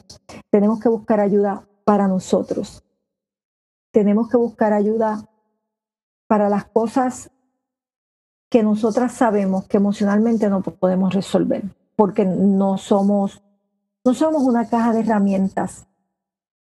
Tenemos 0.50 0.80
que 0.80 0.90
buscar 0.90 1.20
ayuda 1.20 1.68
para 1.86 2.08
nosotros 2.08 2.84
tenemos 3.94 4.28
que 4.28 4.38
buscar 4.38 4.74
ayuda 4.74 5.24
para 6.28 6.50
las 6.50 6.66
cosas 6.66 7.30
que 8.50 8.64
nosotras 8.64 9.14
sabemos 9.14 9.68
que 9.68 9.78
emocionalmente 9.78 10.50
no 10.50 10.62
podemos 10.62 11.14
resolver, 11.14 11.64
porque 11.96 12.26
no 12.26 12.80
somos, 12.80 13.43
no 14.06 14.14
somos 14.14 14.44
una 14.44 14.68
caja 14.68 14.94
de 14.94 15.02
herramientas. 15.02 15.86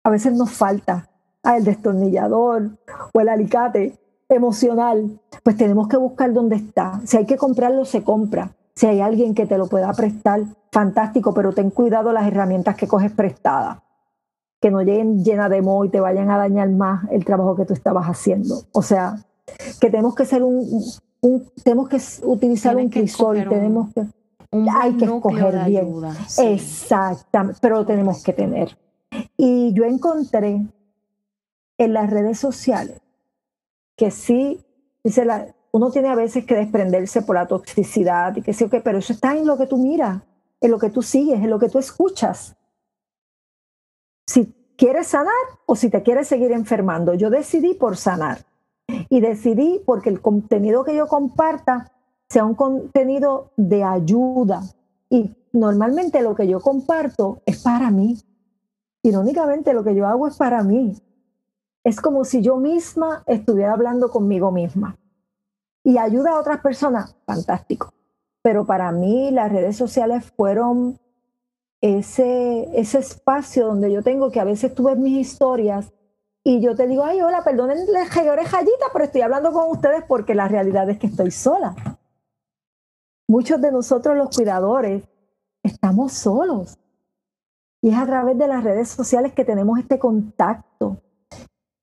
A 0.03 0.09
veces 0.09 0.33
nos 0.33 0.51
falta 0.51 1.09
ah, 1.43 1.57
el 1.57 1.63
destornillador 1.63 2.71
o 3.13 3.19
el 3.19 3.29
alicate 3.29 3.99
emocional, 4.29 5.19
pues 5.43 5.57
tenemos 5.57 5.87
que 5.87 5.97
buscar 5.97 6.31
dónde 6.33 6.55
está. 6.55 7.01
Si 7.05 7.17
hay 7.17 7.25
que 7.25 7.37
comprarlo, 7.37 7.85
se 7.85 8.03
compra. 8.03 8.55
Si 8.75 8.85
hay 8.85 9.01
alguien 9.01 9.33
que 9.33 9.45
te 9.45 9.57
lo 9.57 9.67
pueda 9.67 9.91
prestar, 9.93 10.41
fantástico, 10.71 11.33
pero 11.33 11.53
ten 11.53 11.69
cuidado 11.71 12.13
las 12.13 12.27
herramientas 12.27 12.75
que 12.75 12.87
coges 12.87 13.11
prestadas 13.11 13.79
que 14.61 14.71
no 14.71 14.81
lleguen 14.81 15.23
llena 15.23 15.49
de 15.49 15.61
moho 15.61 15.85
y 15.85 15.89
te 15.89 15.99
vayan 15.99 16.29
a 16.31 16.37
dañar 16.37 16.69
más 16.69 17.09
el 17.11 17.23
trabajo 17.23 17.55
que 17.55 17.65
tú 17.65 17.73
estabas 17.73 18.05
haciendo. 18.07 18.63
O 18.71 18.81
sea, 18.81 19.17
que 19.79 19.89
tenemos 19.89 20.15
que 20.15 20.25
ser 20.25 20.43
un, 20.43 20.83
tenemos 21.63 21.89
que 21.89 22.01
utilizar 22.23 22.75
un 22.75 22.89
crisol, 22.89 23.47
tenemos 23.47 23.93
que 23.93 24.05
hay 24.51 24.93
que 24.97 25.05
escoger 25.05 25.65
bien. 25.65 26.01
Exactamente, 26.37 27.59
pero 27.61 27.77
lo 27.77 27.85
tenemos 27.85 28.23
que 28.23 28.33
tener. 28.33 28.77
Y 29.37 29.73
yo 29.73 29.85
encontré 29.85 30.65
en 31.77 31.93
las 31.93 32.09
redes 32.09 32.39
sociales 32.39 32.99
que 33.95 34.11
sí, 34.11 34.63
dice 35.03 35.25
la, 35.25 35.47
uno 35.71 35.91
tiene 35.91 36.09
a 36.09 36.15
veces 36.15 36.45
que 36.45 36.55
desprenderse 36.55 37.21
por 37.21 37.35
la 37.35 37.47
toxicidad 37.47 38.35
y 38.35 38.41
que 38.41 38.53
sí, 38.53 38.63
okay, 38.63 38.81
pero 38.81 38.99
eso 38.99 39.13
está 39.13 39.35
en 39.35 39.45
lo 39.45 39.57
que 39.57 39.67
tú 39.67 39.77
miras, 39.77 40.21
en 40.61 40.71
lo 40.71 40.79
que 40.79 40.89
tú 40.89 41.01
sigues, 41.01 41.39
en 41.39 41.49
lo 41.49 41.59
que 41.59 41.69
tú 41.69 41.79
escuchas. 41.79 42.55
Si 44.25 44.53
quieres 44.79 45.07
sanar 45.07 45.33
o 45.65 45.75
si 45.75 45.89
te 45.89 46.01
quieres 46.01 46.29
seguir 46.29 46.53
enfermando. 46.53 47.13
Yo 47.13 47.29
decidí 47.29 47.73
por 47.73 47.97
sanar 47.97 48.45
y 49.09 49.19
decidí 49.19 49.81
porque 49.85 50.09
el 50.09 50.21
contenido 50.21 50.85
que 50.85 50.95
yo 50.95 51.07
comparta 51.07 51.91
sea 52.29 52.45
un 52.45 52.55
contenido 52.55 53.51
de 53.57 53.83
ayuda. 53.83 54.61
Y 55.09 55.35
normalmente 55.51 56.21
lo 56.21 56.35
que 56.35 56.47
yo 56.47 56.59
comparto 56.59 57.41
es 57.45 57.61
para 57.61 57.89
mí. 57.89 58.17
Irónicamente 59.01 59.73
lo 59.73 59.83
que 59.83 59.95
yo 59.95 60.05
hago 60.07 60.27
es 60.27 60.37
para 60.37 60.63
mí. 60.63 60.95
Es 61.83 61.99
como 61.99 62.23
si 62.25 62.41
yo 62.41 62.57
misma 62.57 63.23
estuviera 63.25 63.73
hablando 63.73 64.11
conmigo 64.11 64.51
misma. 64.51 64.97
Y 65.83 65.97
ayuda 65.97 66.31
a 66.31 66.39
otras 66.39 66.61
personas, 66.61 67.15
fantástico. 67.25 67.93
Pero 68.41 68.65
para 68.65 68.91
mí 68.91 69.31
las 69.31 69.51
redes 69.51 69.75
sociales 69.75 70.25
fueron 70.35 70.99
ese, 71.81 72.69
ese 72.79 72.99
espacio 72.99 73.67
donde 73.67 73.91
yo 73.91 74.03
tengo 74.03 74.31
que 74.31 74.39
a 74.39 74.43
veces 74.43 74.75
tú 74.75 74.83
ves 74.83 74.97
mis 74.97 75.17
historias 75.17 75.91
y 76.43 76.61
yo 76.61 76.75
te 76.75 76.87
digo, 76.87 77.03
ay, 77.03 77.21
hola, 77.21 77.43
perdonen 77.43 77.79
la 77.91 78.31
orejallita, 78.31 78.85
pero 78.93 79.05
estoy 79.05 79.21
hablando 79.21 79.51
con 79.51 79.69
ustedes 79.69 80.03
porque 80.07 80.35
la 80.35 80.47
realidad 80.47 80.89
es 80.89 80.99
que 80.99 81.07
estoy 81.07 81.31
sola. 81.31 81.75
Muchos 83.29 83.61
de 83.61 83.71
nosotros 83.71 84.17
los 84.17 84.35
cuidadores 84.35 85.03
estamos 85.61 86.13
solos. 86.13 86.79
Y 87.79 87.89
es 87.89 87.95
a 87.95 88.07
través 88.07 88.35
de 88.39 88.47
las 88.47 88.63
redes 88.63 88.89
sociales 88.89 89.33
que 89.33 89.45
tenemos 89.45 89.77
este 89.77 89.99
contacto. 89.99 91.03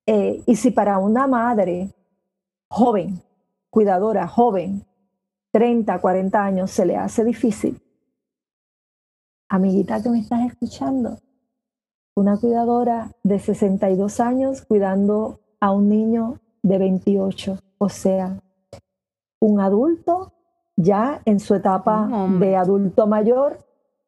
Eh, 0.05 0.43
y 0.45 0.57
si 0.57 0.71
para 0.71 0.97
una 0.97 1.25
madre 1.25 1.95
joven, 2.67 3.23
cuidadora, 3.69 4.27
joven, 4.27 4.85
30, 5.51 6.01
40 6.01 6.43
años, 6.43 6.69
se 6.69 6.85
le 6.85 6.97
hace 6.97 7.23
difícil, 7.23 7.81
amiguita 9.47 10.03
que 10.03 10.09
me 10.09 10.19
estás 10.19 10.45
escuchando, 10.45 11.17
una 12.13 12.37
cuidadora 12.37 13.13
de 13.23 13.39
62 13.39 14.19
años 14.19 14.63
cuidando 14.63 15.39
a 15.61 15.71
un 15.71 15.87
niño 15.87 16.41
de 16.61 16.77
28, 16.77 17.57
o 17.77 17.87
sea, 17.87 18.37
un 19.39 19.61
adulto 19.61 20.33
ya 20.77 21.21
en 21.25 21.39
su 21.39 21.55
etapa 21.55 22.07
de 22.39 22.55
adulto 22.55 23.07
mayor, 23.07 23.57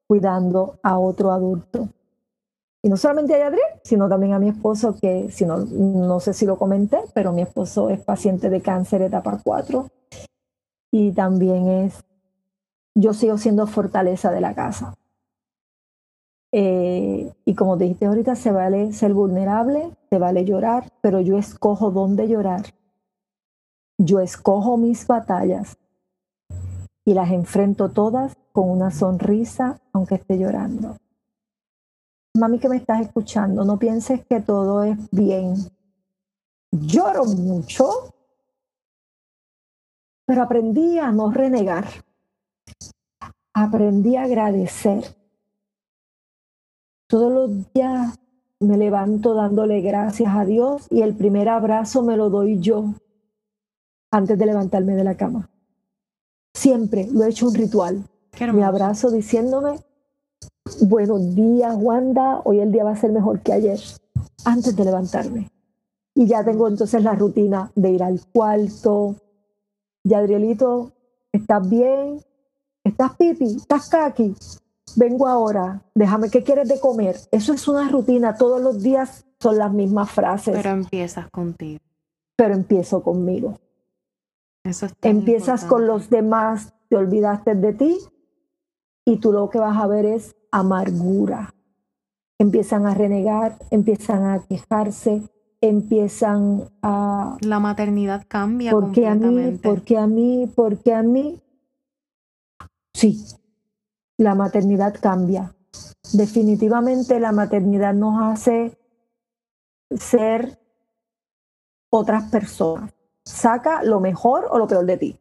cuidando 0.08 0.79
a 0.84 0.97
otro 0.97 1.32
adulto. 1.32 1.89
Y 2.82 2.88
no 2.88 2.95
solamente 2.95 3.41
a 3.41 3.47
Adrián, 3.47 3.67
sino 3.84 4.08
también 4.08 4.34
a 4.34 4.39
mi 4.39 4.49
esposo, 4.49 4.95
que 4.95 5.29
si 5.32 5.45
no, 5.45 5.58
no 5.58 6.19
sé 6.21 6.34
si 6.34 6.45
lo 6.45 6.58
comenté, 6.58 6.99
pero 7.13 7.34
mi 7.34 7.41
esposo 7.41 7.89
es 7.89 7.99
paciente 7.99 8.49
de 8.49 8.62
cáncer 8.62 9.01
etapa 9.01 9.41
4 9.43 9.88
y 10.91 11.12
también 11.12 11.67
es, 11.67 12.05
yo 12.95 13.13
sigo 13.13 13.38
siendo 13.38 13.67
fortaleza 13.67 14.32
de 14.32 14.41
la 14.41 14.53
casa. 14.53 14.93
Eh, 16.51 17.32
y 17.45 17.55
como 17.55 17.77
dijiste 17.77 18.05
ahorita, 18.05 18.36
se 18.36 18.51
vale 18.51 18.93
ser 18.93 19.13
vulnerable, 19.13 19.91
se 20.10 20.17
vale 20.17 20.45
llorar, 20.45 20.91
pero 21.01 21.19
yo 21.19 21.38
escojo 21.38 21.91
dónde 21.91 22.27
llorar. 22.27 22.73
Yo 23.97 24.21
escojo 24.21 24.77
mis 24.77 25.05
batallas 25.05 25.77
y 27.10 27.15
las 27.15 27.32
enfrento 27.32 27.89
todas 27.89 28.38
con 28.52 28.69
una 28.69 28.91
sonrisa, 28.91 29.82
aunque 29.93 30.13
esté 30.13 30.38
llorando. 30.38 30.95
Mami 32.36 32.60
que 32.60 32.69
me 32.69 32.78
estás 32.78 33.02
escuchando, 33.02 33.65
no 33.65 33.80
pienses 33.80 34.24
que 34.28 34.41
todo 34.41 34.84
es 34.84 34.95
bien. 35.10 35.56
Lloro 36.69 37.26
mucho, 37.26 38.13
pero 40.28 40.43
aprendí 40.43 41.00
a 41.00 41.12
no 41.12 41.32
renegar. 41.32 41.88
Aprendí 43.56 44.15
a 44.15 44.26
agradecer. 44.26 45.04
Todos 47.08 47.32
los 47.32 47.74
días 47.74 48.19
me 48.60 48.78
levanto 48.78 49.34
dándole 49.34 49.82
gracias 49.82 50.32
a 50.36 50.45
Dios 50.45 50.86
y 50.91 51.02
el 51.02 51.15
primer 51.15 51.50
abrazo 51.50 52.04
me 52.04 52.15
lo 52.15 52.30
doy 52.30 52.60
yo 52.60 52.93
antes 54.12 54.38
de 54.38 54.45
levantarme 54.45 54.93
de 54.93 55.04
la 55.04 55.17
cama. 55.17 55.50
Siempre 56.60 57.08
lo 57.10 57.24
he 57.24 57.30
hecho 57.30 57.48
un 57.48 57.56
ritual. 57.56 58.04
Me 58.54 58.65
abrazo 58.65 59.10
diciéndome, 59.12 59.80
buenos 60.82 61.34
días, 61.34 61.74
Wanda, 61.80 62.41
hoy 62.43 62.60
el 62.60 62.74
día 62.74 62.84
va 62.84 62.91
a 62.91 62.95
ser 62.98 63.13
mejor 63.13 63.39
que 63.39 63.54
ayer, 63.54 63.80
antes 64.43 64.76
de 64.76 64.84
levantarme. 64.84 65.50
Y 66.13 66.28
ya 66.28 66.43
tengo 66.43 66.67
entonces 66.67 67.02
la 67.02 67.13
rutina 67.13 67.72
de 67.76 67.91
ir 67.91 68.04
al 68.04 68.19
cuarto. 68.34 69.15
Ya, 70.04 70.17
Adrielito, 70.17 70.91
¿estás 71.32 71.69
bien? 71.69 72.19
¿Estás 72.84 73.15
pipi? 73.15 73.56
¿Estás 73.56 73.88
kaki? 73.88 74.36
Vengo 74.98 75.30
ahora, 75.30 75.82
déjame, 75.95 76.30
¿qué 76.30 76.43
quieres 76.43 76.67
de 76.67 76.78
comer? 76.82 77.15
Eso 77.32 77.54
es 77.54 77.69
una 77.69 77.88
rutina, 77.88 78.36
todos 78.36 78.62
los 78.62 78.84
días 78.84 79.26
son 79.39 79.58
las 79.58 79.72
mismas 79.72 80.12
frases. 80.12 80.58
Pero 80.58 80.72
empiezas 80.72 81.30
contigo. 81.30 81.80
Pero 82.36 82.54
empiezo 82.54 83.02
conmigo. 83.02 83.58
Empiezas 85.01 85.65
con 85.65 85.88
los 85.88 86.10
demás, 86.10 86.73
te 86.89 86.95
olvidaste 86.95 87.55
de 87.55 87.73
ti 87.73 87.97
y 89.05 89.17
tú 89.17 89.32
lo 89.32 89.49
que 89.49 89.60
vas 89.60 89.77
a 89.77 89.88
ver 89.88 90.05
es 90.05 90.36
amargura. 90.51 91.53
Empiezan 92.38 92.86
a 92.86 92.93
renegar, 92.93 93.58
empiezan 93.69 94.25
a 94.25 94.39
quejarse, 94.39 95.23
empiezan 95.62 96.69
a... 96.82 97.38
La 97.41 97.60
maternidad 97.60 98.25
cambia. 98.27 98.71
Porque 98.71 99.08
a 99.08 99.15
mí, 99.15 99.60
porque 99.62 99.97
a 99.97 100.08
mí, 100.08 100.51
porque 100.55 100.93
a 100.93 101.03
mí. 101.03 101.41
Sí, 102.93 103.25
la 104.17 104.36
maternidad 104.36 104.95
cambia. 105.01 105.53
Definitivamente 106.13 107.19
la 107.19 107.32
maternidad 107.32 107.93
nos 107.93 108.21
hace 108.21 108.77
ser 109.91 110.60
otras 111.89 112.29
personas 112.29 112.98
saca 113.29 113.83
lo 113.83 113.99
mejor 113.99 114.47
o 114.49 114.57
lo 114.57 114.67
peor 114.67 114.85
de 114.85 114.97
ti. 114.97 115.19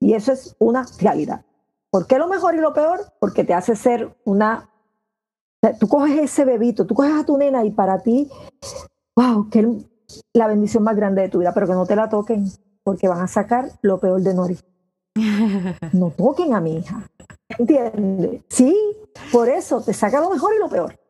Y 0.00 0.14
eso 0.14 0.32
es 0.32 0.54
una 0.58 0.86
realidad. 1.00 1.44
¿Por 1.90 2.06
qué 2.06 2.18
lo 2.18 2.28
mejor 2.28 2.54
y 2.54 2.58
lo 2.58 2.74
peor? 2.74 3.00
Porque 3.18 3.44
te 3.44 3.54
hace 3.54 3.76
ser 3.76 4.14
una... 4.24 4.70
Tú 5.80 5.88
coges 5.88 6.20
ese 6.20 6.44
bebito, 6.44 6.86
tú 6.86 6.94
coges 6.94 7.14
a 7.14 7.24
tu 7.24 7.36
nena 7.38 7.64
y 7.64 7.70
para 7.70 8.02
ti, 8.02 8.30
wow, 9.16 9.48
que 9.48 9.60
es 9.60 9.66
la 10.32 10.46
bendición 10.46 10.84
más 10.84 10.94
grande 10.94 11.22
de 11.22 11.28
tu 11.28 11.38
vida, 11.38 11.52
pero 11.54 11.66
que 11.66 11.72
no 11.72 11.86
te 11.86 11.96
la 11.96 12.08
toquen, 12.08 12.46
porque 12.84 13.08
van 13.08 13.20
a 13.20 13.26
sacar 13.26 13.70
lo 13.82 13.98
peor 13.98 14.20
de 14.22 14.34
Nori. 14.34 14.58
No 15.92 16.10
toquen 16.10 16.54
a 16.54 16.60
mi 16.60 16.76
hija. 16.76 17.08
¿Entiendes? 17.58 18.42
Sí, 18.48 18.76
por 19.32 19.48
eso 19.48 19.80
te 19.80 19.92
saca 19.92 20.20
lo 20.20 20.30
mejor 20.30 20.54
y 20.54 20.58
lo 20.58 20.68
peor. 20.68 21.00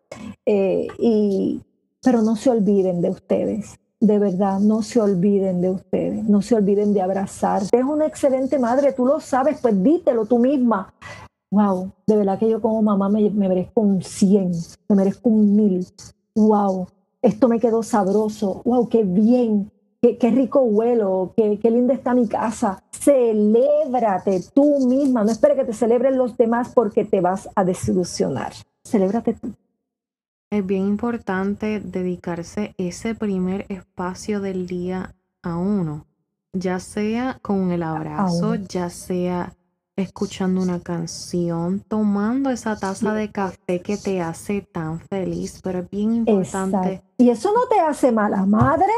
Eh, 0.46 0.86
y, 0.98 1.62
pero 2.02 2.22
no 2.22 2.36
se 2.36 2.50
olviden 2.50 3.02
de 3.02 3.10
ustedes 3.10 3.78
de 4.00 4.18
verdad, 4.18 4.60
no 4.60 4.82
se 4.82 5.00
olviden 5.00 5.60
de 5.60 5.70
ustedes, 5.70 6.24
no 6.24 6.42
se 6.42 6.54
olviden 6.54 6.92
de 6.92 7.02
abrazar. 7.02 7.62
Es 7.62 7.84
una 7.84 8.06
excelente 8.06 8.58
madre, 8.58 8.92
tú 8.92 9.06
lo 9.06 9.20
sabes, 9.20 9.58
pues 9.60 9.82
dítelo 9.82 10.26
tú 10.26 10.38
misma. 10.38 10.92
Wow, 11.50 11.92
de 12.06 12.16
verdad 12.16 12.38
que 12.38 12.50
yo 12.50 12.60
como 12.60 12.82
mamá 12.82 13.08
me, 13.08 13.30
merezco 13.30 13.80
un 13.80 14.02
100, 14.02 14.52
me 14.88 14.96
merezco 14.96 15.30
un 15.30 15.56
1000. 15.56 15.86
Wow, 16.34 16.88
esto 17.22 17.48
me 17.48 17.60
quedó 17.60 17.82
sabroso. 17.82 18.62
Wow, 18.64 18.88
qué 18.88 19.04
bien, 19.04 19.70
qué, 20.02 20.18
qué 20.18 20.30
rico 20.30 20.60
huelo, 20.60 21.32
qué, 21.36 21.58
qué 21.58 21.70
linda 21.70 21.94
está 21.94 22.14
mi 22.14 22.26
casa. 22.26 22.82
Celébrate 22.90 24.42
tú 24.52 24.86
misma, 24.86 25.24
no 25.24 25.30
espere 25.30 25.54
que 25.54 25.64
te 25.64 25.72
celebren 25.72 26.18
los 26.18 26.36
demás 26.36 26.72
porque 26.74 27.04
te 27.04 27.20
vas 27.20 27.48
a 27.54 27.64
desilusionar. 27.64 28.52
Celébrate 28.84 29.34
tú. 29.34 29.52
Es 30.48 30.64
bien 30.64 30.86
importante 30.86 31.80
dedicarse 31.80 32.72
ese 32.78 33.16
primer 33.16 33.66
espacio 33.68 34.40
del 34.40 34.68
día 34.68 35.16
a 35.42 35.56
uno, 35.56 36.06
ya 36.52 36.78
sea 36.78 37.40
con 37.42 37.72
el 37.72 37.82
abrazo, 37.82 38.54
ya 38.54 38.88
sea 38.88 39.52
escuchando 39.96 40.62
una 40.62 40.78
canción, 40.78 41.80
tomando 41.80 42.50
esa 42.50 42.78
taza 42.78 43.12
de 43.12 43.32
café 43.32 43.80
que 43.80 43.96
te 43.96 44.20
hace 44.20 44.60
tan 44.62 45.00
feliz, 45.00 45.60
pero 45.64 45.80
es 45.80 45.90
bien 45.90 46.14
importante. 46.14 47.02
Y 47.18 47.30
eso 47.30 47.52
no 47.52 47.66
te 47.66 47.80
hace 47.80 48.12
mala 48.12 48.46
madre. 48.46 48.92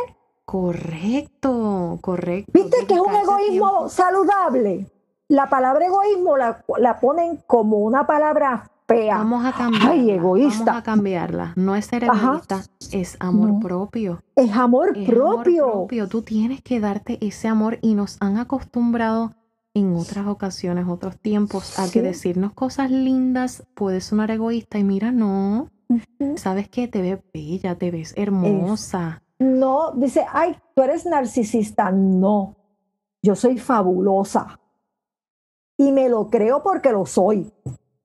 Correcto, 0.44 1.98
correcto. 2.02 2.52
¿Viste 2.52 2.86
que 2.86 2.92
es 2.94 3.00
un 3.00 3.14
egoísmo 3.14 3.88
saludable? 3.88 4.86
La 5.28 5.48
palabra 5.48 5.86
egoísmo 5.86 6.36
la, 6.36 6.62
la 6.76 7.00
ponen 7.00 7.42
como 7.46 7.78
una 7.78 8.06
palabra 8.06 8.70
Vamos 8.88 9.44
a 9.44 9.52
cambiarla. 9.52 10.12
egoísta. 10.12 10.64
Vamos 10.64 10.80
a 10.80 10.82
cambiarla. 10.82 11.52
No 11.56 11.76
es 11.76 11.86
ser 11.86 12.04
egoísta, 12.04 12.62
es 12.90 13.16
amor 13.20 13.60
propio. 13.60 14.20
Es 14.34 14.50
amor 14.52 14.94
propio. 15.06 15.64
Amor 15.64 15.72
propio. 15.72 16.08
Tú 16.08 16.22
tienes 16.22 16.62
que 16.62 16.80
darte 16.80 17.18
ese 17.20 17.48
amor 17.48 17.78
y 17.82 17.94
nos 17.94 18.16
han 18.20 18.38
acostumbrado 18.38 19.34
en 19.74 19.94
otras 19.94 20.26
ocasiones, 20.26 20.86
otros 20.88 21.18
tiempos, 21.18 21.78
a 21.78 21.90
que 21.90 22.00
decirnos 22.00 22.52
cosas 22.54 22.90
lindas 22.90 23.64
puede 23.74 24.00
sonar 24.00 24.30
egoísta 24.30 24.78
y 24.78 24.84
mira, 24.84 25.12
no, 25.12 25.68
sabes 26.36 26.68
que 26.68 26.88
te 26.88 27.02
ves 27.02 27.18
bella, 27.32 27.76
te 27.76 27.90
ves 27.90 28.14
hermosa. 28.16 29.22
no, 29.38 29.92
dice, 29.92 30.24
ay, 30.32 30.56
tú 30.74 30.82
eres 30.82 31.04
narcisista. 31.04 31.90
No, 31.90 32.56
yo 33.22 33.36
soy 33.36 33.58
fabulosa. 33.58 34.58
Y 35.76 35.92
me 35.92 36.08
lo 36.08 36.28
creo 36.28 36.62
porque 36.62 36.90
lo 36.90 37.06
soy. 37.06 37.52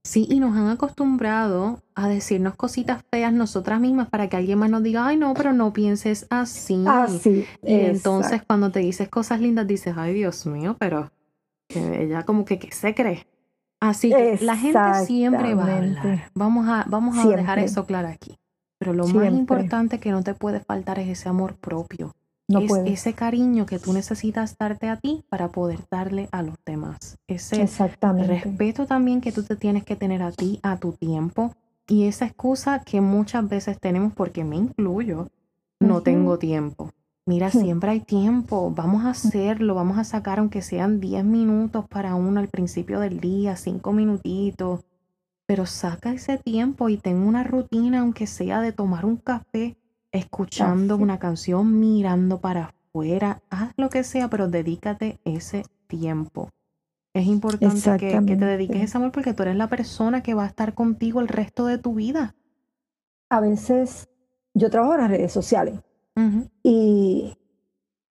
Sí, 0.06 0.28
y 0.30 0.42
nos 0.42 0.56
han 0.58 0.68
acostumbrado 0.68 1.82
a 1.96 2.10
decirnos 2.10 2.56
cositas 2.56 3.04
feas 3.10 3.32
nosotras 3.32 3.80
mismas 3.80 4.10
para 4.10 4.28
que 4.28 4.36
alguien 4.36 4.60
más 4.60 4.70
nos 4.70 4.84
diga, 4.84 5.08
ay, 5.08 5.16
no, 5.16 5.34
pero 5.34 5.54
no 5.54 5.72
pienses 5.72 6.28
así. 6.30 6.84
Así. 6.86 7.46
y 7.64 7.74
entonces 7.74 8.42
cuando 8.46 8.70
te 8.70 8.80
dices 8.80 9.08
cosas 9.08 9.40
lindas 9.40 9.66
dices, 9.66 9.96
ay, 9.98 10.14
Dios 10.14 10.46
mío, 10.46 10.76
pero 10.78 11.12
ella 11.70 12.24
como 12.24 12.44
que, 12.44 12.60
¿qué 12.60 12.72
se 12.72 12.94
cree? 12.94 13.26
Así 13.80 14.10
que 14.10 14.38
la 14.42 14.58
gente 14.58 15.06
siempre 15.06 15.56
va 15.56 15.66
a 15.66 15.78
hablar. 15.78 16.32
Vamos 16.34 16.68
a, 16.68 16.86
vamos 16.88 17.18
a 17.18 17.28
dejar 17.28 17.60
eso 17.60 17.86
claro 17.86 18.10
aquí. 18.10 18.38
Pero 18.80 18.94
lo 18.94 19.08
más 19.08 19.32
importante 19.32 20.00
que 20.00 20.12
no 20.12 20.24
te 20.24 20.34
puede 20.34 20.60
faltar 20.60 21.00
es 21.00 21.08
ese 21.08 21.30
amor 21.30 21.56
propio. 21.56 22.14
No 22.54 22.60
es 22.60 22.72
ese 22.86 23.14
cariño 23.14 23.66
que 23.66 23.80
tú 23.80 23.94
necesitas 23.94 24.58
darte 24.58 24.90
a 24.90 24.98
ti 24.98 25.24
para 25.30 25.50
poder 25.50 25.80
darle 25.90 26.30
a 26.32 26.42
los 26.42 26.56
demás. 26.66 27.18
Ese 27.28 27.68
respeto 28.28 28.86
también 28.86 29.22
que 29.22 29.32
tú 29.32 29.44
te 29.44 29.56
tienes 29.56 29.84
que 29.84 29.96
tener 29.96 30.22
a 30.24 30.32
ti, 30.32 30.60
a 30.64 30.78
tu 30.78 30.94
tiempo. 30.94 31.54
Y 31.88 32.06
esa 32.06 32.26
excusa 32.26 32.84
que 32.84 33.02
muchas 33.02 33.48
veces 33.48 33.80
tenemos, 33.80 34.14
porque 34.14 34.44
me 34.44 34.56
incluyo, 34.56 35.28
no 35.80 36.02
tengo 36.02 36.40
tiempo. 36.40 36.92
Mira, 37.26 37.52
siempre 37.52 37.92
hay 37.92 38.00
tiempo, 38.02 38.72
vamos 38.76 39.06
a 39.06 39.12
hacerlo, 39.12 39.76
vamos 39.76 39.98
a 39.98 40.04
sacar 40.04 40.40
aunque 40.40 40.62
sean 40.62 41.00
10 41.00 41.24
minutos 41.24 41.86
para 41.88 42.16
uno 42.16 42.42
al 42.42 42.50
principio 42.50 43.00
del 43.00 43.22
día, 43.22 43.56
5 43.56 43.94
minutitos, 43.94 44.82
pero 45.46 45.66
saca 45.66 46.12
ese 46.12 46.38
tiempo 46.38 46.90
y 46.90 46.98
ten 46.98 47.18
una 47.18 47.44
rutina, 47.44 48.02
aunque 48.02 48.28
sea 48.28 48.60
de 48.60 48.74
tomar 48.74 49.06
un 49.06 49.16
café, 49.16 49.78
escuchando 50.14 50.96
una 50.96 51.20
canción, 51.20 51.80
mirando 51.80 52.40
para 52.40 52.66
afuera, 52.66 53.42
haz 53.50 53.74
lo 53.76 53.90
que 53.90 54.04
sea, 54.04 54.30
pero 54.30 54.48
dedícate 54.48 55.20
ese 55.26 55.66
tiempo. 55.88 56.50
Es 57.14 57.26
importante 57.28 57.98
que, 57.98 58.26
que, 58.26 58.36
te 58.36 58.46
dediques 58.46 58.82
ese 58.82 58.98
amor 58.98 59.12
porque 59.12 59.34
tú 59.34 59.44
eres 59.44 59.56
la 59.56 59.68
persona 59.68 60.24
que 60.24 60.34
va 60.34 60.44
a 60.44 60.48
estar 60.48 60.74
contigo 60.74 61.20
el 61.20 61.28
resto 61.28 61.66
de 61.66 61.78
tu 61.78 61.96
vida. 61.96 62.36
A 63.30 63.40
veces 63.40 64.08
yo 64.54 64.70
trabajo 64.70 64.94
en 64.94 65.02
las 65.02 65.10
redes 65.10 65.32
sociales 65.32 65.80
y, 66.62 67.36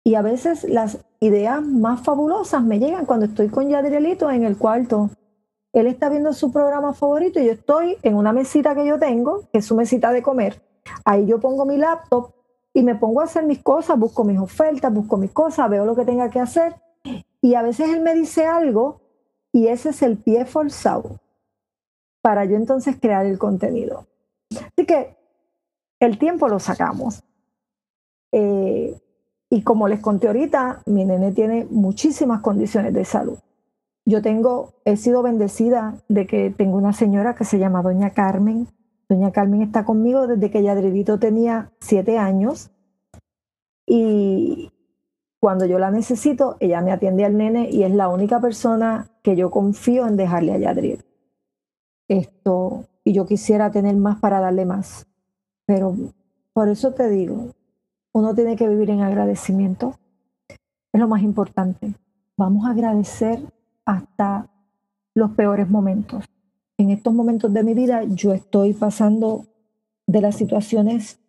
y 0.05 0.15
a 0.15 0.21
veces 0.21 0.63
las 0.63 1.05
ideas 1.19 1.62
más 1.62 2.01
fabulosas 2.01 2.63
me 2.63 2.79
llegan 2.79 3.05
cuando 3.05 3.25
estoy 3.25 3.49
con 3.49 3.69
Yadrielito 3.69 4.31
en 4.31 4.43
el 4.43 4.57
cuarto. 4.57 5.09
Él 5.73 5.88
está 5.88 6.09
viendo 6.09 6.33
su 6.33 6.51
programa 6.51 6.93
favorito 6.93 7.39
y 7.39 7.45
yo 7.45 7.51
estoy 7.51 7.97
en 8.03 8.15
una 8.15 8.33
mesita 8.33 8.73
que 8.73 8.88
yo 8.88 8.97
tengo, 8.99 9.49
que 9.51 9.59
es 9.59 9.65
su 9.65 9.75
mesita 9.75 10.12
de 10.12 10.21
comer. 10.21 10.62
Ahí 11.06 11.25
yo 11.25 11.39
pongo 11.39 11.65
mi 11.65 11.78
laptop 11.78 12.32
y 12.73 12.84
me 12.84 12.95
pongo 12.95 13.21
a 13.21 13.25
hacer 13.25 13.45
mis 13.45 13.62
cosas, 13.62 13.97
busco 13.97 14.23
mis 14.23 14.39
ofertas, 14.39 14.93
busco 14.93 15.17
mis 15.17 15.32
cosas, 15.32 15.69
veo 15.69 15.86
lo 15.86 15.95
que 15.95 16.06
tenga 16.06 16.30
que 16.30 16.39
hacer. 16.39 16.75
Y 17.41 17.56
a 17.56 17.62
veces 17.62 17.89
él 17.89 18.02
me 18.02 18.13
dice 18.13 18.45
algo 18.45 19.02
y 19.52 19.67
ese 19.67 19.89
es 19.89 20.02
el 20.02 20.17
pie 20.17 20.45
forzado 20.45 21.19
para 22.21 22.45
yo 22.45 22.56
entonces 22.56 22.97
crear 22.99 23.25
el 23.25 23.38
contenido. 23.38 24.08
Así 24.52 24.86
que 24.86 25.15
el 25.99 26.17
tiempo 26.17 26.47
lo 26.47 26.60
sacamos. 26.60 27.23
Eh, 28.32 28.99
y 29.49 29.63
como 29.63 29.88
les 29.88 29.99
conté 29.99 30.28
ahorita, 30.28 30.84
mi 30.86 31.06
nene 31.06 31.32
tiene 31.32 31.65
muchísimas 31.69 32.41
condiciones 32.41 32.93
de 32.93 33.04
salud. 33.04 33.39
Yo 34.06 34.21
tengo, 34.21 34.73
he 34.86 34.97
sido 34.97 35.21
bendecida 35.23 35.95
de 36.08 36.28
que 36.28 36.49
tengo 36.52 36.78
una 36.78 36.93
señora 36.93 37.36
que 37.36 37.45
se 37.45 37.60
llama 37.60 37.82
Doña 37.82 38.12
Carmen. 38.12 38.67
Doña 39.10 39.32
Carmen 39.32 39.63
está 39.63 39.86
conmigo 39.86 40.28
desde 40.28 40.52
que 40.52 40.62
Yadridito 40.62 41.17
tenía 41.17 41.72
siete 41.80 42.19
años. 42.19 42.69
Y 43.88 44.72
cuando 45.39 45.65
yo 45.65 45.80
la 45.80 45.89
necesito, 45.89 46.58
ella 46.60 46.82
me 46.82 46.91
atiende 46.91 47.26
al 47.26 47.36
nene 47.36 47.69
y 47.72 47.84
es 47.84 47.91
la 47.91 48.08
única 48.08 48.39
persona 48.39 49.10
que 49.24 49.36
yo 49.36 49.50
confío 49.50 50.06
en 50.08 50.15
dejarle 50.15 50.54
a 50.54 50.58
Yadrid. 50.60 51.00
Esto, 52.08 52.86
y 53.04 53.13
yo 53.13 53.26
quisiera 53.26 53.72
tener 53.72 53.95
más 53.95 54.19
para 54.19 54.39
darle 54.39 54.65
más. 54.65 55.08
Pero 55.65 55.95
por 56.54 56.69
eso 56.69 56.93
te 56.93 57.10
digo, 57.10 57.56
uno 58.13 58.36
tiene 58.36 58.56
que 58.56 58.67
vivir 58.67 58.91
en 58.91 59.02
agradecimiento. 59.02 59.95
Es 60.93 61.00
lo 61.00 61.08
más 61.08 61.24
importante. 61.24 61.95
Vamos 62.38 62.67
a 62.67 62.72
agradecer 62.72 63.39
hasta 63.86 64.50
los 65.15 65.32
peores 65.32 65.67
momentos. 65.67 66.26
En 66.79 66.91
estos 66.91 67.13
momentos 67.13 67.53
de 67.53 67.61
mi 67.61 67.73
vida 67.73 68.05
yo 68.05 68.31
estoy 68.31 68.71
pasando 68.71 69.45
de 70.07 70.21
las 70.21 70.37
situaciones, 70.37 71.19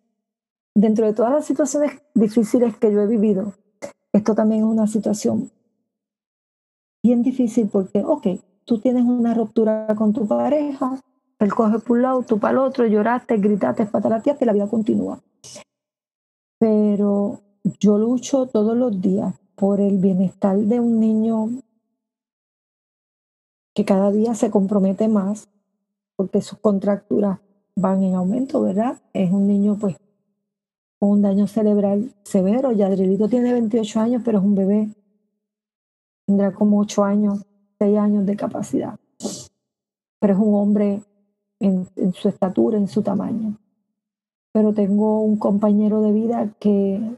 dentro 0.73 1.05
de 1.05 1.13
todas 1.13 1.33
las 1.33 1.45
situaciones 1.45 2.01
difíciles 2.15 2.77
que 2.77 2.89
yo 2.89 3.01
he 3.01 3.07
vivido, 3.07 3.53
esto 4.13 4.33
también 4.33 4.61
es 4.61 4.67
una 4.67 4.87
situación 4.87 5.51
bien 7.03 7.21
difícil 7.21 7.67
porque, 7.67 8.01
ok, 8.01 8.27
tú 8.63 8.79
tienes 8.79 9.03
una 9.03 9.33
ruptura 9.33 9.87
con 9.97 10.13
tu 10.13 10.25
pareja, 10.25 11.01
él 11.39 11.53
coge 11.53 11.79
por 11.79 11.97
un 11.97 12.03
lado, 12.03 12.21
tú 12.21 12.39
para 12.39 12.53
el 12.53 12.57
otro, 12.59 12.87
lloraste, 12.87 13.35
gritaste, 13.35 13.87
patalateaste 13.87 14.45
y 14.45 14.47
la 14.47 14.53
vida 14.53 14.69
continúa. 14.69 15.19
Pero 16.59 17.41
yo 17.77 17.97
lucho 17.97 18.45
todos 18.45 18.77
los 18.77 19.01
días 19.01 19.35
por 19.55 19.81
el 19.81 19.97
bienestar 19.97 20.57
de 20.57 20.79
un 20.79 21.01
niño 21.01 21.49
que 23.73 23.85
cada 23.85 24.11
día 24.11 24.33
se 24.35 24.51
compromete 24.51 25.07
más 25.07 25.49
porque 26.15 26.41
sus 26.41 26.59
contracturas 26.59 27.39
van 27.75 28.03
en 28.03 28.15
aumento, 28.15 28.61
¿verdad? 28.61 29.01
Es 29.13 29.31
un 29.31 29.47
niño 29.47 29.77
pues 29.79 29.97
con 30.99 31.09
un 31.09 31.21
daño 31.21 31.47
cerebral 31.47 32.13
severo. 32.23 32.71
Yadrilito 32.71 33.27
tiene 33.27 33.53
28 33.53 33.99
años, 33.99 34.21
pero 34.23 34.39
es 34.39 34.43
un 34.43 34.55
bebé. 34.55 34.89
Tendrá 36.25 36.51
como 36.53 36.79
8 36.79 37.03
años, 37.03 37.45
6 37.79 37.97
años 37.97 38.25
de 38.25 38.35
capacidad. 38.35 38.99
Pero 40.19 40.33
es 40.33 40.39
un 40.39 40.55
hombre 40.55 41.01
en 41.59 42.13
su 42.13 42.29
estatura, 42.29 42.77
en 42.77 42.87
su 42.87 43.01
tamaño 43.01 43.57
pero 44.51 44.73
tengo 44.73 45.21
un 45.21 45.37
compañero 45.37 46.01
de 46.01 46.11
vida 46.11 46.53
que 46.59 47.17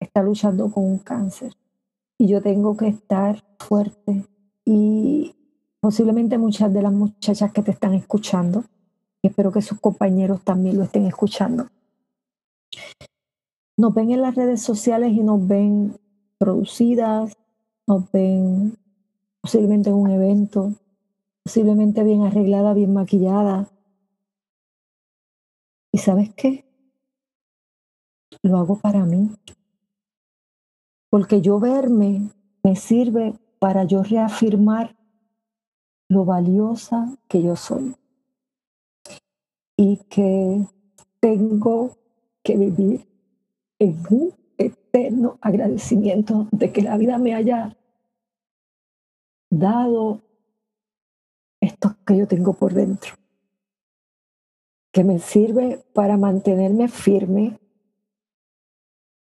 está 0.00 0.22
luchando 0.22 0.70
con 0.70 0.84
un 0.84 0.98
cáncer 0.98 1.52
y 2.18 2.26
yo 2.28 2.42
tengo 2.42 2.76
que 2.76 2.88
estar 2.88 3.44
fuerte 3.58 4.26
y 4.64 5.34
posiblemente 5.82 6.38
muchas 6.38 6.72
de 6.72 6.80
las 6.80 6.92
muchachas 6.92 7.52
que 7.52 7.62
te 7.62 7.72
están 7.72 7.94
escuchando, 7.94 8.64
y 9.20 9.26
espero 9.26 9.52
que 9.52 9.60
sus 9.60 9.80
compañeros 9.80 10.42
también 10.42 10.78
lo 10.78 10.84
estén 10.84 11.06
escuchando, 11.06 11.66
nos 13.76 13.92
ven 13.92 14.12
en 14.12 14.22
las 14.22 14.34
redes 14.34 14.62
sociales 14.62 15.12
y 15.12 15.22
nos 15.22 15.46
ven 15.46 15.98
producidas, 16.38 17.36
nos 17.86 18.10
ven 18.12 18.78
posiblemente 19.40 19.90
en 19.90 19.96
un 19.96 20.10
evento, 20.10 20.72
posiblemente 21.42 22.04
bien 22.04 22.22
arreglada, 22.22 22.74
bien 22.74 22.92
maquillada, 22.92 23.68
¿Y 25.92 25.98
sabes 25.98 26.32
qué? 26.34 26.64
Lo 28.42 28.56
hago 28.56 28.78
para 28.78 29.04
mí. 29.04 29.30
Porque 31.10 31.42
yo 31.42 31.60
verme 31.60 32.30
me 32.64 32.76
sirve 32.76 33.34
para 33.58 33.84
yo 33.84 34.02
reafirmar 34.02 34.96
lo 36.12 36.24
valiosa 36.24 37.16
que 37.28 37.42
yo 37.42 37.56
soy. 37.56 37.96
Y 39.76 39.96
que 40.08 40.66
tengo 41.20 41.96
que 42.42 42.56
vivir 42.56 43.06
en 43.78 44.02
un 44.10 44.34
eterno 44.58 45.38
agradecimiento 45.40 46.46
de 46.52 46.72
que 46.72 46.82
la 46.82 46.96
vida 46.96 47.18
me 47.18 47.34
haya 47.34 47.76
dado 49.50 50.20
esto 51.60 51.96
que 52.06 52.16
yo 52.16 52.26
tengo 52.28 52.52
por 52.52 52.74
dentro 52.74 53.14
que 54.92 55.04
me 55.04 55.18
sirve 55.18 55.82
para 55.94 56.18
mantenerme 56.18 56.86
firme 56.86 57.58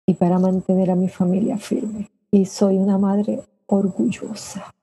y 0.07 0.15
para 0.15 0.39
mantener 0.39 0.91
a 0.91 0.97
mi 0.97 1.09
familia 1.09 1.59
firme. 1.59 2.11
Y 2.31 2.47
soy 2.47 2.79
una 2.79 2.97
madre 2.97 3.43
orgullosa. 3.67 4.75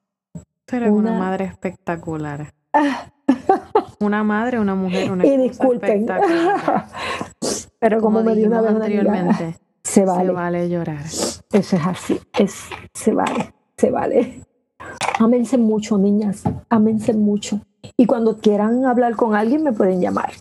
Tú 0.70 0.76
eres 0.76 0.91
una, 0.91 1.13
madre 1.13 1.45
espectacular. 1.45 2.53
una 3.99 4.24
madre, 4.24 4.59
una 4.59 4.76
mujer, 4.76 5.11
una 5.11 5.26
Y 5.26 5.36
disculpen. 5.38 6.05
Pero 7.80 7.99
como, 7.99 8.22
me 8.22 8.36
dio 8.36 8.45
una 8.47 8.61
vez 8.61 8.72
anteriormente, 8.72 9.57
se 9.84 10.05
vale. 10.05 10.28
Se 10.28 10.32
vale 10.32 10.70
llorar. 10.70 11.05
Eso 11.05 11.41
es 11.51 11.74
así, 11.74 12.20
es, 12.38 12.65
se 12.93 13.13
vale, 13.13 13.51
se 13.78 13.89
vale. 13.89 14.43
Amense 15.17 15.57
mucho, 15.57 15.97
niñas, 15.97 16.43
amense 16.70 17.13
mucho. 17.13 17.61
Y 17.97 18.05
cuando 18.05 18.38
quieran 18.38 18.86
hablar 18.86 19.15
con 19.15 19.34
alguien, 19.34 19.63
me 19.63 19.74
pueden 19.74 19.99
llamar. 19.99 20.34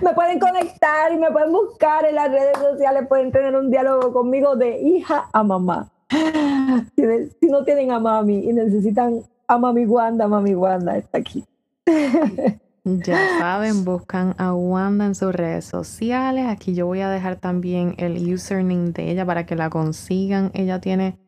me 0.00 0.14
pueden 0.14 0.38
conectar 0.38 1.12
y 1.12 1.18
me 1.18 1.30
pueden 1.30 1.52
buscar 1.52 2.06
en 2.06 2.14
las 2.14 2.30
redes 2.30 2.56
sociales, 2.56 3.06
pueden 3.08 3.30
tener 3.30 3.54
un 3.54 3.70
diálogo 3.70 4.10
conmigo 4.10 4.56
de 4.56 4.80
hija 4.80 5.28
a 5.32 5.42
mamá. 5.42 5.90
Si, 6.96 7.46
no 7.48 7.64
tienen 7.64 7.90
a 7.90 7.98
mami 7.98 8.38
y 8.48 8.52
necesitan 8.52 9.22
a 9.46 9.58
mami 9.58 9.86
Wanda, 9.86 10.28
mami 10.28 10.54
Wanda 10.54 10.96
está 10.96 11.18
aquí. 11.18 11.44
Ya 12.82 13.18
saben, 13.38 13.84
buscan 13.84 14.34
a 14.38 14.54
Wanda 14.54 15.04
en 15.04 15.14
sus 15.14 15.34
redes 15.34 15.66
sociales. 15.66 16.46
Aquí 16.48 16.74
yo 16.74 16.86
voy 16.86 17.00
a 17.00 17.10
dejar 17.10 17.36
también 17.36 17.94
el 17.98 18.32
username 18.32 18.92
de 18.92 19.10
ella 19.10 19.26
para 19.26 19.44
que 19.44 19.54
la 19.54 19.68
consigan. 19.68 20.50
Ella 20.54 20.80
tiene 20.80 21.18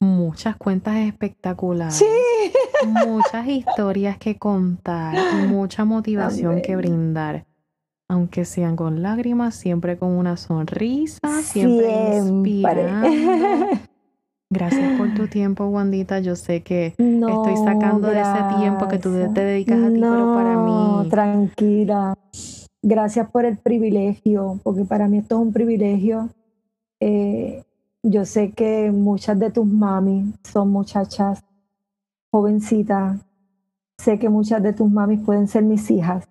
muchas 0.00 0.56
cuentas 0.56 0.96
espectaculares. 0.96 1.94
Sí. 1.94 2.04
Muchas 3.06 3.46
historias 3.46 4.18
que 4.18 4.36
contar, 4.36 5.14
mucha 5.46 5.84
motivación 5.84 6.60
que 6.60 6.74
brindar. 6.76 7.46
Aunque 8.08 8.44
sean 8.44 8.76
con 8.76 9.00
lágrimas, 9.00 9.54
siempre 9.54 9.96
con 9.96 10.10
una 10.10 10.36
sonrisa, 10.36 11.20
siempre, 11.42 12.18
inspirando. 12.18 13.08
Gracias 14.48 14.96
por 14.96 15.12
tu 15.14 15.26
tiempo, 15.26 15.66
Wandita. 15.66 16.20
Yo 16.20 16.36
sé 16.36 16.62
que 16.62 16.94
estoy 16.98 17.56
sacando 17.64 18.08
de 18.08 18.20
ese 18.20 18.58
tiempo 18.58 18.86
que 18.86 18.98
tú 18.98 19.10
te 19.34 19.40
dedicas 19.40 19.82
a 19.82 19.88
ti, 19.88 20.00
pero 20.00 20.34
para 20.34 20.56
mí. 20.58 21.08
Tranquila. 21.10 22.14
Gracias 22.80 23.28
por 23.30 23.44
el 23.44 23.58
privilegio, 23.58 24.60
porque 24.62 24.84
para 24.84 25.08
mí 25.08 25.18
esto 25.18 25.34
es 25.34 25.42
un 25.42 25.52
privilegio. 25.52 26.28
Eh, 27.00 27.64
yo 28.04 28.24
sé 28.24 28.52
que 28.52 28.92
muchas 28.92 29.36
de 29.36 29.50
tus 29.50 29.66
mami 29.66 30.32
son 30.44 30.70
muchachas 30.70 31.42
jovencitas. 32.30 33.18
Sé 33.98 34.20
que 34.20 34.28
muchas 34.28 34.62
de 34.62 34.72
tus 34.72 34.88
mamis 34.88 35.20
pueden 35.24 35.48
ser 35.48 35.64
mis 35.64 35.90
hijas. 35.90 36.28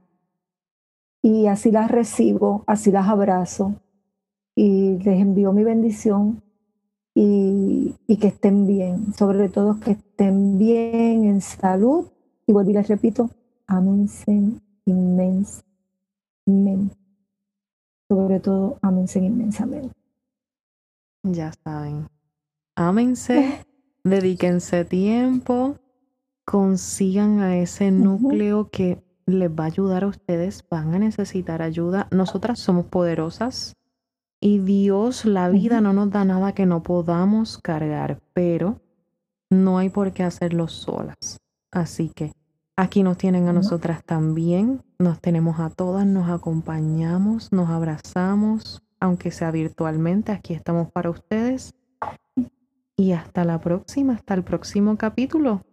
Y 1.21 1.47
así 1.47 1.69
las 1.69 1.91
recibo, 1.91 2.63
así 2.65 2.91
las 2.91 3.09
abrazo. 3.09 3.75
Y 4.55 4.99
les 4.99 5.19
envío 5.19 5.51
mi 5.51 5.65
bendición 5.65 6.44
y, 7.15 7.95
que 8.19 8.27
estén 8.27 8.67
bien. 8.67 9.13
Sobre 9.13 9.49
todo 9.49 9.79
que 9.79 9.91
estén 9.91 10.57
bien 10.59 11.23
en 11.25 11.41
salud. 11.41 12.07
Y 12.45 12.51
vuelvo 12.53 12.69
y 12.69 12.73
les 12.73 12.87
repito, 12.87 13.31
amense 13.65 14.61
inmensamente. 14.85 15.65
Sobre 18.07 18.39
todo, 18.39 18.77
amense 18.81 19.19
inmensamente. 19.19 19.95
Ya 21.23 21.51
saben. 21.63 22.07
Ámense, 22.75 23.65
dedíquense 24.03 24.85
tiempo, 24.85 25.79
consigan 26.43 27.39
a 27.39 27.57
ese 27.57 27.89
núcleo 27.89 28.69
que 28.69 29.01
les 29.25 29.49
va 29.49 29.63
a 29.63 29.67
ayudar 29.67 30.03
a 30.03 30.07
ustedes, 30.07 30.63
van 30.69 30.93
a 30.93 30.99
necesitar 30.99 31.63
ayuda. 31.63 32.07
Nosotras 32.11 32.59
somos 32.59 32.85
poderosas 32.85 33.75
y 34.45 34.59
Dios, 34.59 35.25
la 35.25 35.49
vida 35.49 35.81
no 35.81 35.91
nos 35.91 36.11
da 36.11 36.23
nada 36.23 36.53
que 36.53 36.67
no 36.67 36.83
podamos 36.83 37.57
cargar, 37.57 38.19
pero 38.33 38.79
no 39.49 39.79
hay 39.79 39.89
por 39.89 40.13
qué 40.13 40.21
hacerlo 40.21 40.67
solas. 40.67 41.39
Así 41.71 42.09
que 42.09 42.31
aquí 42.75 43.01
nos 43.01 43.17
tienen 43.17 43.47
a 43.47 43.53
nosotras 43.53 44.03
también, 44.03 44.83
nos 44.99 45.19
tenemos 45.19 45.59
a 45.59 45.71
todas, 45.71 46.05
nos 46.05 46.29
acompañamos, 46.29 47.51
nos 47.51 47.71
abrazamos, 47.71 48.83
aunque 48.99 49.31
sea 49.31 49.49
virtualmente, 49.49 50.31
aquí 50.31 50.53
estamos 50.53 50.91
para 50.91 51.09
ustedes. 51.09 51.73
Y 52.95 53.13
hasta 53.13 53.45
la 53.45 53.59
próxima, 53.59 54.13
hasta 54.13 54.35
el 54.35 54.43
próximo 54.43 54.95
capítulo. 54.95 55.63